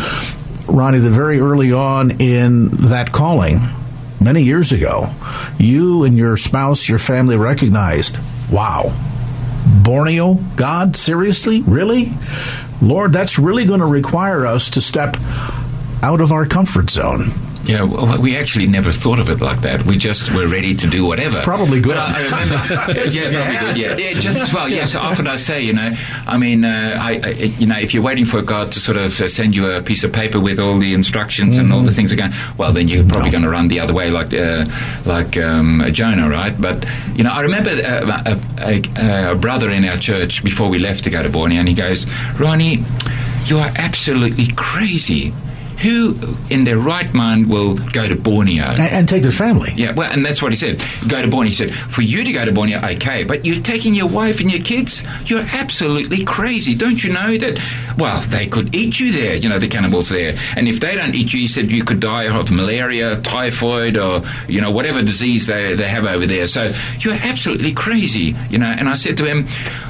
[0.67, 3.61] Ronny, that very early on in that calling,
[4.19, 5.13] many years ago,
[5.57, 8.17] you and your spouse, your family recognized,
[8.51, 8.95] wow,
[9.83, 11.61] Borneo, God, seriously?
[11.61, 12.13] Really?
[12.81, 15.17] Lord, that's really going to require us to step
[16.01, 17.31] out of our comfort zone.
[17.63, 19.85] Yeah, well, we actually never thought of it like that.
[19.85, 21.41] We just were ready to do whatever.
[21.41, 21.95] Probably good.
[21.95, 22.55] But I, remember,
[23.09, 23.77] yeah, probably good.
[23.77, 24.67] Yeah, yeah, just as well.
[24.67, 25.95] Yes, yeah, so often I say, you know,
[26.25, 29.19] I mean, uh, I, I, you know, if you're waiting for God to sort of
[29.21, 31.65] uh, send you a piece of paper with all the instructions mm-hmm.
[31.65, 33.31] and all the things again, well, then you're probably no.
[33.31, 34.65] going to run the other way, like uh,
[35.05, 36.59] like um, Jonah, right?
[36.59, 40.79] But you know, I remember uh, a, a, a brother in our church before we
[40.79, 42.07] left to go to Borneo, and he goes,
[42.39, 42.83] Ronny,
[43.45, 45.33] you are absolutely crazy
[45.81, 46.15] who
[46.49, 49.71] in their right mind will go to Borneo and, and, take their family?
[49.75, 50.81] Yeah, well, and that's what he said.
[51.07, 51.49] Go to Borneo.
[51.49, 54.51] He said, for you to go to Borneo, okay, but you're taking your wife and
[54.51, 55.03] your kids.
[55.25, 56.75] You're absolutely crazy.
[56.75, 57.59] Don't you know that?
[57.97, 59.35] Well, they could eat you there.
[59.35, 61.99] You know, the cannibals there, and if they don't eat you, he said you could
[61.99, 66.47] die of malaria, typhoid, or you know whatever disease they they have over there.
[66.47, 68.35] So you're absolutely crazy.
[68.49, 69.47] You know, and I said to him,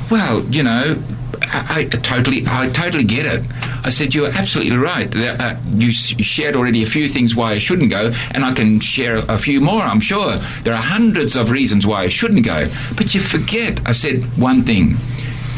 [0.10, 1.02] well, you know
[1.42, 3.46] I, I, totally, I totally get it.
[3.84, 5.14] I said you're absolutely right.
[5.16, 9.18] Uh, you shared already a few things why I shouldn't go, and I can share
[9.18, 9.82] a few more.
[9.82, 13.80] I'm sure there are hundreds of reasons why I shouldn't go, but you forget.
[13.86, 14.98] I said one thing.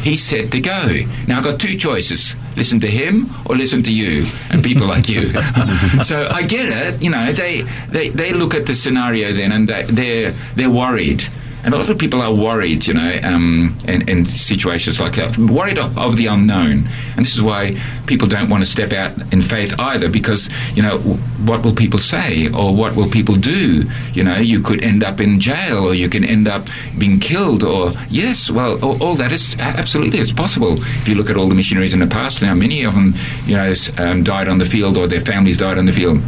[0.03, 0.99] He said to go.
[1.27, 5.07] Now I've got two choices: listen to him or listen to you and people like
[5.07, 5.27] you.
[6.03, 7.01] so I get it.
[7.01, 11.23] You know, they, they, they look at the scenario then, and they, they're they're worried
[11.63, 15.37] and a lot of people are worried, you know, um, in, in, situations like that,
[15.37, 16.89] worried of, of, the unknown.
[17.15, 20.81] And this is why people don't want to step out in faith either, because, you
[20.81, 23.89] know, what will people say or what will people do?
[24.11, 27.63] You know, you could end up in jail or you can end up being killed
[27.63, 30.73] or, yes, well, all, all that is absolutely, it's possible.
[30.73, 33.13] If you look at all the missionaries in the past, now many of them,
[33.45, 36.21] you know, um, died on the field or their families died on the field.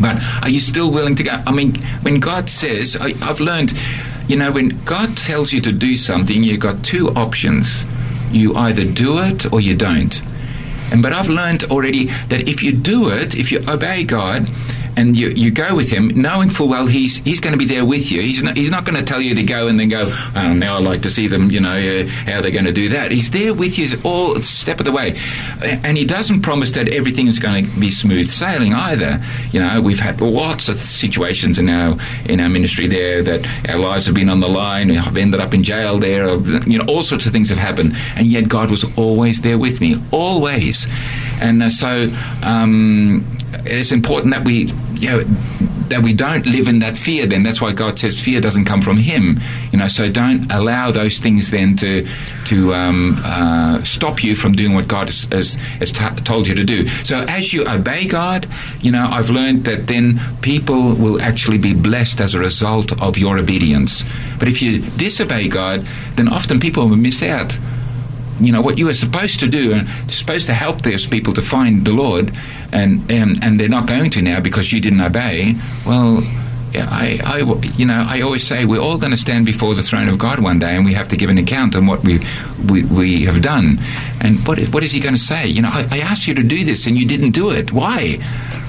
[0.00, 1.42] But are you still willing to go?
[1.46, 3.72] I mean, when God says, I, I've learned
[4.28, 7.84] you know, when God tells you to do something, you've got two options.
[8.30, 10.20] You either do it or you don't.
[10.90, 14.48] And but I've learned already that if you do it, if you obey God,
[14.96, 17.84] and you, you go with him, knowing full well he's he's going to be there
[17.84, 18.22] with you.
[18.22, 20.12] He's not, he's not going to tell you to go and then go.
[20.34, 21.50] Oh, now I'd like to see them.
[21.50, 23.10] You know uh, how they're going to do that.
[23.10, 25.18] He's there with you all step of the way,
[25.62, 29.22] and he doesn't promise that everything is going to be smooth sailing either.
[29.52, 33.78] You know we've had lots of situations in our in our ministry there that our
[33.78, 34.90] lives have been on the line.
[34.90, 36.36] I've ended up in jail there.
[36.66, 39.80] You know all sorts of things have happened, and yet God was always there with
[39.80, 40.86] me, always.
[41.40, 43.26] And uh, so um,
[43.64, 45.24] it is important that we you know,
[45.88, 47.42] that we don't live in that fear then.
[47.42, 49.40] That's why God says fear doesn't come from him
[49.72, 49.88] you know.
[49.88, 52.06] So don't allow those things then to
[52.46, 56.54] to um, uh, stop you from doing what God has, has, has t- told you
[56.54, 56.88] to do.
[57.04, 58.48] So as you obey God
[58.80, 63.18] you know I've learned that then people will actually be blessed as a result of
[63.18, 64.02] your obedience.
[64.38, 67.56] But if you disobey God then often people will miss out
[68.40, 71.42] you know what you were supposed to do and supposed to help those people to
[71.42, 72.32] find the Lord
[72.72, 75.54] and, and and they're not going to now because you didn't obey.
[75.86, 76.22] Well
[76.74, 77.38] I, I,
[77.76, 80.40] you know, I always say we're all going to stand before the throne of God
[80.40, 82.20] one day, and we have to give an account on what we
[82.68, 83.78] we, we have done.
[84.20, 85.46] And what what is He going to say?
[85.46, 87.72] You know, I, I asked you to do this, and you didn't do it.
[87.72, 88.18] Why?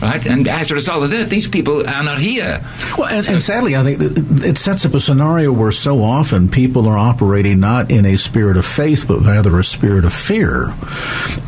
[0.01, 0.25] Right?
[0.27, 2.63] And as a result of that, these people are not here.
[2.97, 3.99] Well, and, so, and sadly, I think
[4.43, 8.57] it sets up a scenario where so often people are operating not in a spirit
[8.57, 10.73] of faith, but rather a spirit of fear.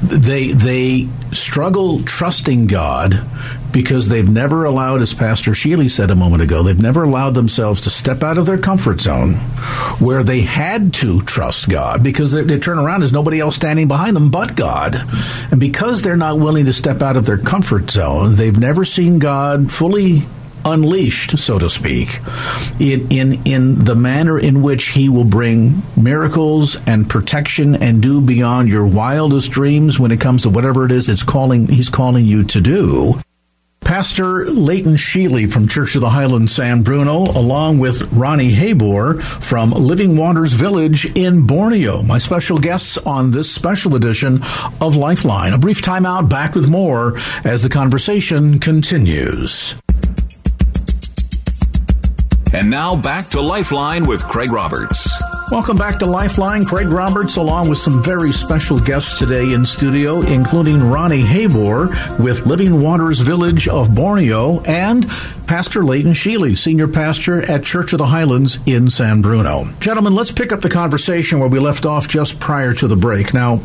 [0.02, 3.24] They they struggle trusting God
[3.72, 7.82] because they've never allowed, as Pastor Sheley said a moment ago, they've never allowed themselves
[7.82, 9.36] to step out of their comfort zone
[10.00, 13.88] where they had to trust God because they, they, turn around, there's nobody else standing
[13.88, 14.96] behind them but God.
[15.52, 19.20] And because they're not willing to step out of their comfort zone, they've never seen
[19.20, 20.24] God fully
[20.66, 22.20] unleashed, so to speak,
[22.80, 28.22] in, in, in the manner in which he will bring miracles and protection and do
[28.22, 32.26] beyond your wildest dreams when it comes to whatever it is it's calling he's calling
[32.26, 33.20] you to do.
[33.82, 39.72] Pastor Leighton Sheley from Church of the Highlands San Bruno, along with Ronny Heybor from
[39.72, 44.42] Living Waters Village in Borneo, my special guests on this special edition
[44.80, 45.54] of Lifeline.
[45.54, 49.74] A brief timeout, back with more as the conversation continues.
[52.54, 55.19] And now back to Lifeline with Craig Roberts.
[55.52, 56.64] Welcome back to Lifeline.
[56.64, 62.46] Craig Roberts, along with some very special guests today in studio, including Ronny Heybor with
[62.46, 65.10] Living Waters Village of Borneo and
[65.48, 69.66] Pastor Leighton Sheley, Senior Pastor at Church of the Highlands in San Bruno.
[69.80, 73.34] Gentlemen, let's pick up the conversation where we left off just prior to the break.
[73.34, 73.60] Now,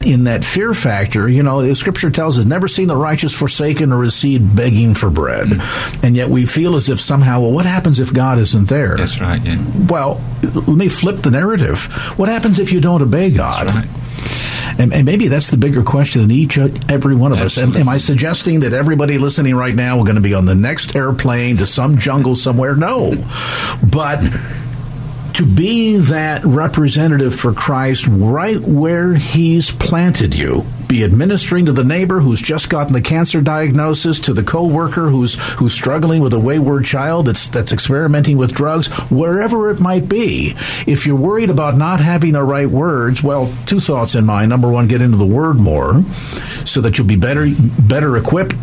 [0.00, 3.92] in that fear factor, you know, the scripture tells us, never seen the righteous forsaken
[3.92, 5.48] or his seed begging for bread.
[5.48, 6.06] Mm-hmm.
[6.06, 8.96] And yet we feel as if somehow, well, what happens if God isn't there?
[8.96, 9.62] That's right, yeah.
[9.88, 11.84] Well, let me flip the narrative.
[12.18, 13.66] What happens if you don't obey God?
[13.66, 13.88] Right.
[14.78, 17.76] And, and, maybe that's the bigger question than each every one of Absolutely.
[17.76, 17.80] us.
[17.80, 20.54] Am, am I suggesting that everybody listening right now are going to be on the
[20.54, 22.74] next airplane to some jungle somewhere?
[22.74, 23.14] No.
[23.82, 24.20] But
[25.36, 30.64] to be that representative for Christ right where He's planted you.
[30.88, 35.34] Be administering to the neighbor who's just gotten the cancer diagnosis, to the coworker who's
[35.58, 40.56] who's struggling with a wayward child that's that's experimenting with drugs, wherever it might be.
[40.86, 44.48] If you're worried about not having the right words, well, two thoughts in mind.
[44.48, 46.02] Number one, get into the Word more,
[46.64, 47.46] so that you'll be better
[47.78, 48.54] better equipped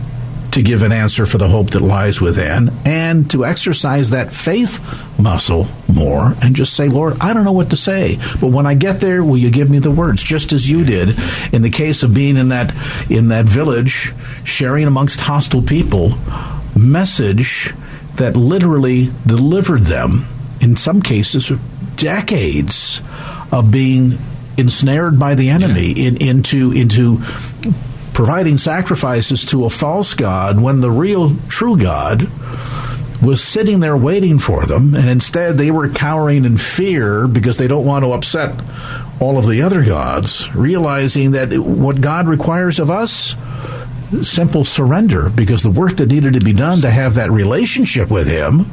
[0.54, 4.80] to give an answer for the hope that lies within and to exercise that faith
[5.20, 8.76] muscle more and just say, Lord, I don't know what to say, but when I
[8.76, 10.22] get there, will you give me the words?
[10.22, 11.18] Just as you did
[11.52, 12.74] in the case of being in that
[13.10, 16.18] in that village, sharing amongst hostile people,
[16.76, 17.74] message
[18.16, 20.28] that literally delivered them
[20.62, 21.52] in some cases
[21.96, 23.02] decades
[23.52, 24.14] of being
[24.58, 26.10] ensnared by the enemy yeah.
[26.10, 27.24] in, into into
[28.14, 32.30] providing sacrifices to a false God when the real true God
[33.22, 37.68] was sitting there waiting for them, and instead they were cowering in fear because they
[37.68, 38.62] don't want to upset
[39.20, 43.36] all of the other gods, realizing that what God requires of us
[44.22, 48.28] simple surrender because the work that needed to be done to have that relationship with
[48.28, 48.66] him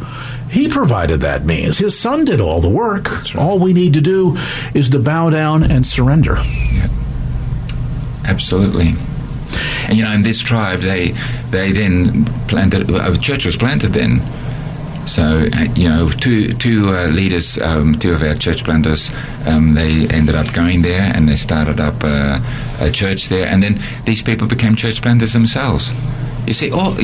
[0.51, 3.37] he provided that means his son did all the work right.
[3.37, 4.37] all we need to do
[4.75, 6.35] is to bow down and surrender
[6.73, 6.89] yeah.
[8.27, 8.93] absolutely
[9.89, 11.13] and you know, in this tribe, they
[11.51, 14.21] they then planted a church was planted then.
[15.07, 15.23] So
[15.53, 19.11] uh, you know, two two uh, leaders, um, two of our church planters,
[19.47, 22.39] um, they ended up going there and they started up uh,
[22.81, 25.93] a church there, and then these people became church planters themselves.
[26.47, 26.95] You see, oh,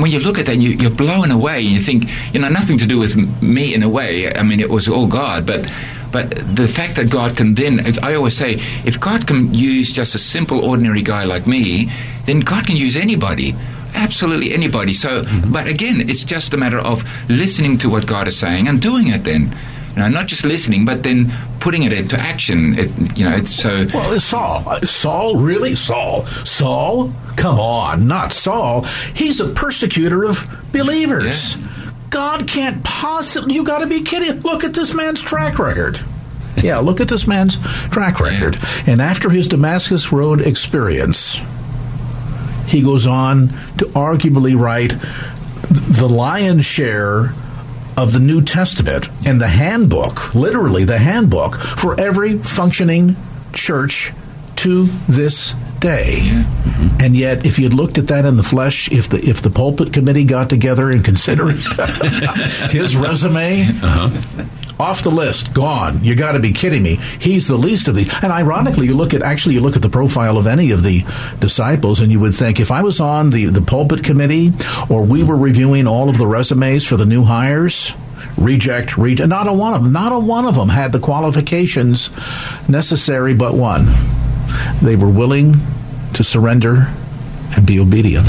[0.00, 2.78] when you look at that, you, are blown away, and you think, you know, nothing
[2.78, 4.32] to do with me in a way.
[4.32, 5.70] I mean, it was all God, but
[6.10, 10.14] but the fact that God can then, I always say, if God can use just
[10.14, 11.90] a simple, ordinary guy like me,
[12.26, 13.54] then God can use anybody
[13.94, 14.92] absolutely anybody.
[14.92, 15.52] So, mm-hmm.
[15.52, 19.08] but again, it's just a matter of listening to what God is saying and doing
[19.08, 19.24] it.
[19.24, 19.54] Then,
[19.90, 22.78] you know, not just listening, but then putting it into action.
[22.78, 23.86] It, you know, it's so.
[23.92, 24.80] Well, it's Saul.
[24.82, 27.12] Saul, really, Saul, Saul.
[27.36, 28.82] Come on, not Saul.
[29.14, 31.56] He's a persecutor of believers.
[31.56, 31.64] Yeah.
[32.18, 33.54] God can't possibly.
[33.54, 34.40] You got to be kidding!
[34.40, 36.00] Look at this man's track record.
[36.56, 37.56] Yeah, look at this man's
[37.90, 38.58] track record.
[38.88, 41.40] And after his Damascus Road experience,
[42.66, 44.96] he goes on to arguably write
[45.70, 47.34] the lion's share
[47.96, 53.14] of the New Testament and the handbook, literally the handbook for every functioning
[53.52, 54.12] church
[54.56, 56.20] to this day.
[56.20, 57.00] Mm-hmm.
[57.00, 59.92] And yet, if you'd looked at that in the flesh, if the if the pulpit
[59.92, 61.56] committee got together and considered
[62.70, 64.44] his resume, uh-huh.
[64.78, 66.02] off the list, gone.
[66.02, 66.96] You got to be kidding me.
[67.18, 68.12] He's the least of these.
[68.22, 71.04] And ironically, you look at actually you look at the profile of any of the
[71.40, 74.52] disciples, and you would think if I was on the the pulpit committee
[74.88, 77.92] or we were reviewing all of the resumes for the new hires,
[78.36, 79.28] reject, reject.
[79.28, 79.92] Not a one of them.
[79.92, 82.10] Not a one of them had the qualifications
[82.68, 83.86] necessary, but one.
[84.82, 85.56] They were willing
[86.14, 86.88] to surrender
[87.56, 88.28] and be obedient.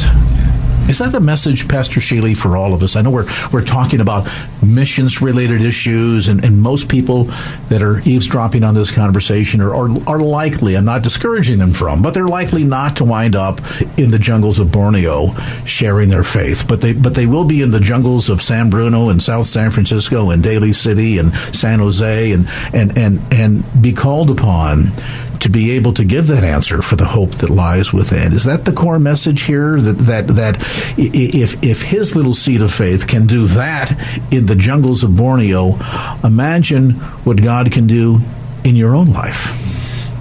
[0.89, 2.95] Is that the message, Pastor Sheley, for all of us?
[2.95, 4.27] I know we're we're talking about
[4.63, 7.25] missions related issues, and, and most people
[7.69, 12.01] that are eavesdropping on this conversation are, are, are likely, I'm not discouraging them from,
[12.01, 13.61] but they're likely not to wind up
[13.99, 16.67] in the jungles of Borneo sharing their faith.
[16.67, 19.69] But they but they will be in the jungles of San Bruno and South San
[19.69, 24.91] Francisco and Daly City and San Jose and and and, and be called upon
[25.39, 28.33] to be able to give that answer for the hope that lies within.
[28.33, 29.79] Is that the core message here?
[29.79, 30.63] That that that
[30.97, 33.91] if if his little seed of faith can do that
[34.31, 35.77] in the jungles of Borneo,
[36.23, 36.91] imagine
[37.25, 38.19] what God can do
[38.63, 39.55] in your own life.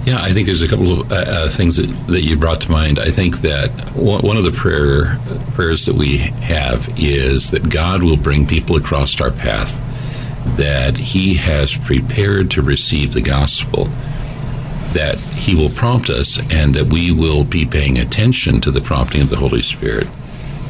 [0.05, 2.71] Yeah, I think there's a couple of uh, uh, things that, that you brought to
[2.71, 2.97] mind.
[2.97, 5.17] I think that one of the prayer
[5.53, 9.77] prayers that we have is that God will bring people across our path
[10.55, 13.89] that He has prepared to receive the gospel
[14.93, 19.21] that He will prompt us and that we will be paying attention to the prompting
[19.21, 20.07] of the Holy Spirit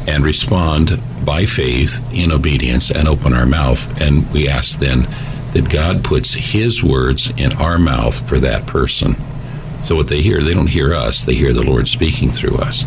[0.07, 3.99] and respond by faith in obedience and open our mouth.
[4.01, 5.07] And we ask then
[5.53, 9.15] that God puts His words in our mouth for that person.
[9.84, 12.84] So what they hear, they don't hear us, they hear the Lord speaking through us.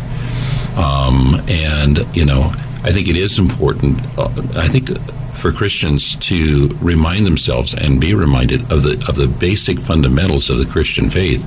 [0.77, 2.51] Um, and, you know,
[2.83, 3.99] I think it is important.
[4.17, 4.89] Uh, I think
[5.43, 10.57] for Christians to remind themselves and be reminded of the of the basic fundamentals of
[10.57, 11.43] the Christian faith,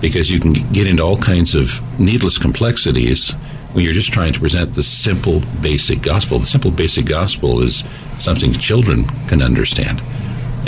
[0.00, 3.32] because you can get into all kinds of needless complexities
[3.72, 6.38] when you're just trying to present the simple basic gospel.
[6.38, 7.82] The simple basic gospel is
[8.20, 10.00] something children can understand.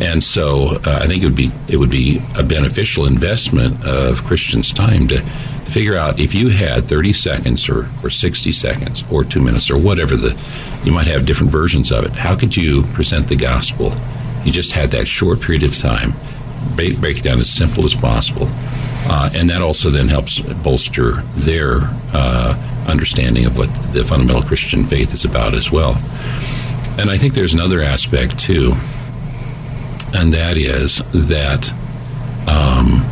[0.00, 4.24] And so uh, I think it would be it would be a beneficial investment of
[4.24, 5.24] Christians' time to
[5.70, 9.78] figure out if you had 30 seconds or, or 60 seconds or two minutes or
[9.78, 10.38] whatever the
[10.84, 12.12] you might have different versions of it.
[12.12, 13.92] How could you present the gospel?
[14.44, 16.14] You just had that short period of time.
[16.76, 18.46] Break, break it down as simple as possible.
[19.08, 21.80] Uh, and that also then helps bolster their
[22.12, 22.54] uh,
[22.88, 25.94] understanding of what the fundamental christian faith is about as well.
[26.98, 28.74] And i think there's another aspect too
[30.16, 31.70] and that is that
[32.48, 33.04] um,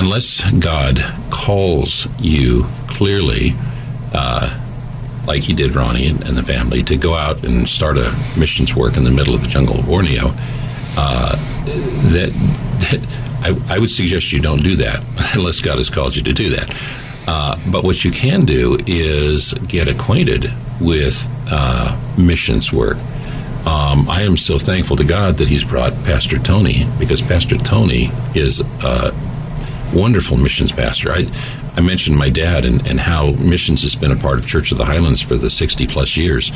[0.00, 0.98] unless God
[1.30, 3.54] calls you clearly,
[4.14, 4.58] uh,
[5.26, 8.74] like he did Ronny and, and, the family, to go out and start a missions
[8.74, 10.32] work in the middle of the jungle of Borneo,
[10.96, 11.36] uh,
[12.12, 12.32] that,
[12.90, 13.06] that
[13.42, 16.50] I, I, would suggest you don't do that unless God has called you to do
[16.50, 16.74] that.
[17.28, 22.96] Uh, but what you can do is get acquainted with uh, missions work.
[23.66, 28.10] Um, I am so thankful to God that He's brought Pastor Tony because Pastor Tony
[28.34, 29.14] is uh,
[29.92, 31.12] wonderful missions pastor.
[31.12, 31.26] I,
[31.76, 34.78] I mentioned my dad and, and how missions has been a part of Church of
[34.78, 36.50] the Highlands for the 60 plus years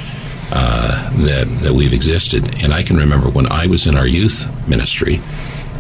[0.53, 2.63] uh, that, that we've existed.
[2.63, 5.21] And I can remember when I was in our youth ministry,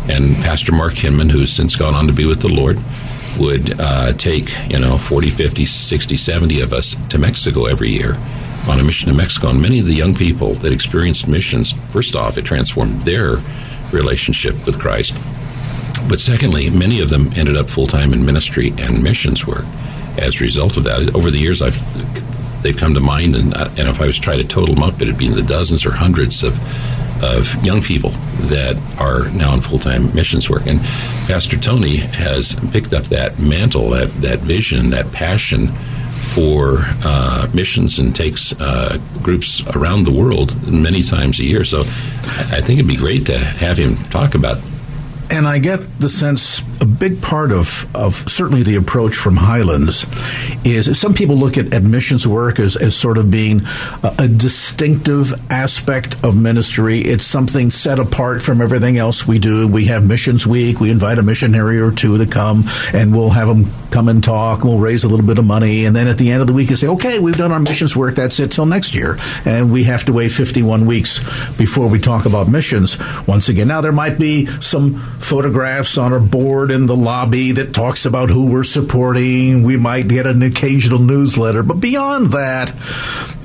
[0.08, 2.78] and Pastor Mark Hinman, who's since gone on to be with the Lord,
[3.38, 8.16] would uh, take, you know, 40, 50, 60, 70 of us to Mexico every year
[8.68, 9.48] on a mission to Mexico.
[9.48, 13.40] And many of the young people that experienced missions, first off, it transformed their
[13.92, 15.14] relationship with Christ.
[16.08, 19.64] But secondly, many of them ended up full time in ministry and missions work
[20.18, 21.14] as a result of that.
[21.14, 21.80] Over the years, I've
[22.62, 25.18] they've come to mind, and, and if I was trying to total them up, it'd
[25.18, 26.58] be in the dozens or hundreds of
[27.22, 28.10] of young people
[28.48, 30.66] that are now in full time missions work.
[30.66, 30.80] And
[31.26, 35.68] Pastor Tony has picked up that mantle, that that vision, that passion
[36.34, 41.64] for uh, missions and takes uh, groups around the world many times a year.
[41.64, 44.58] So I think it'd be great to have him talk about
[45.30, 50.04] and I get the sense a big part of, of certainly the approach from Highlands
[50.64, 53.62] is some people look at admissions work as, as sort of being
[54.02, 56.98] a, a, distinctive aspect of ministry.
[56.98, 59.66] It's something set apart from everything else we do.
[59.66, 60.80] We have missions week.
[60.80, 64.64] We invite a missionary or two to come and we'll have them come and talk.
[64.64, 65.86] We'll raise a little bit of money.
[65.86, 67.96] And then at the end of the week, you say, okay, we've done our missions
[67.96, 68.16] work.
[68.16, 69.16] That's it till next year.
[69.44, 71.18] And we have to wait 51 weeks
[71.56, 73.68] before we talk about missions once again.
[73.68, 78.28] Now, there might be some photographs on a board in the lobby that talks about
[78.28, 79.62] who we're supporting.
[79.62, 82.74] We might get an occasional newsletter, but beyond that,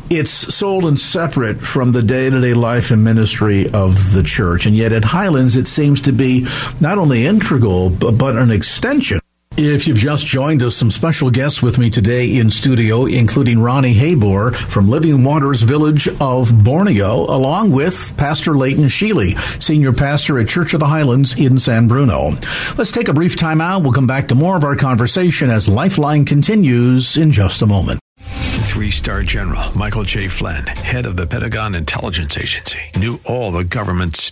[0.09, 4.65] it's sold and separate from the day to day life and ministry of the church.
[4.65, 6.45] And yet at Highlands, it seems to be
[6.81, 9.21] not only integral, but, but an extension
[9.61, 13.93] If you've just joined us, some special guests with me today in studio, including Ronny
[13.93, 20.47] Heybor from Living Waters Village of Borneo, along with Pastor Leighton Sheley, Senior Pastor at
[20.47, 22.37] Church of the Highlands in San Bruno.
[22.77, 23.83] Let's take a brief time out.
[23.83, 27.99] We'll come back to more of our conversation as Lifeline continues in just a moment.
[28.61, 30.29] Three star general Michael J.
[30.29, 34.31] Flynn, head of the Pentagon Intelligence Agency, knew all the government's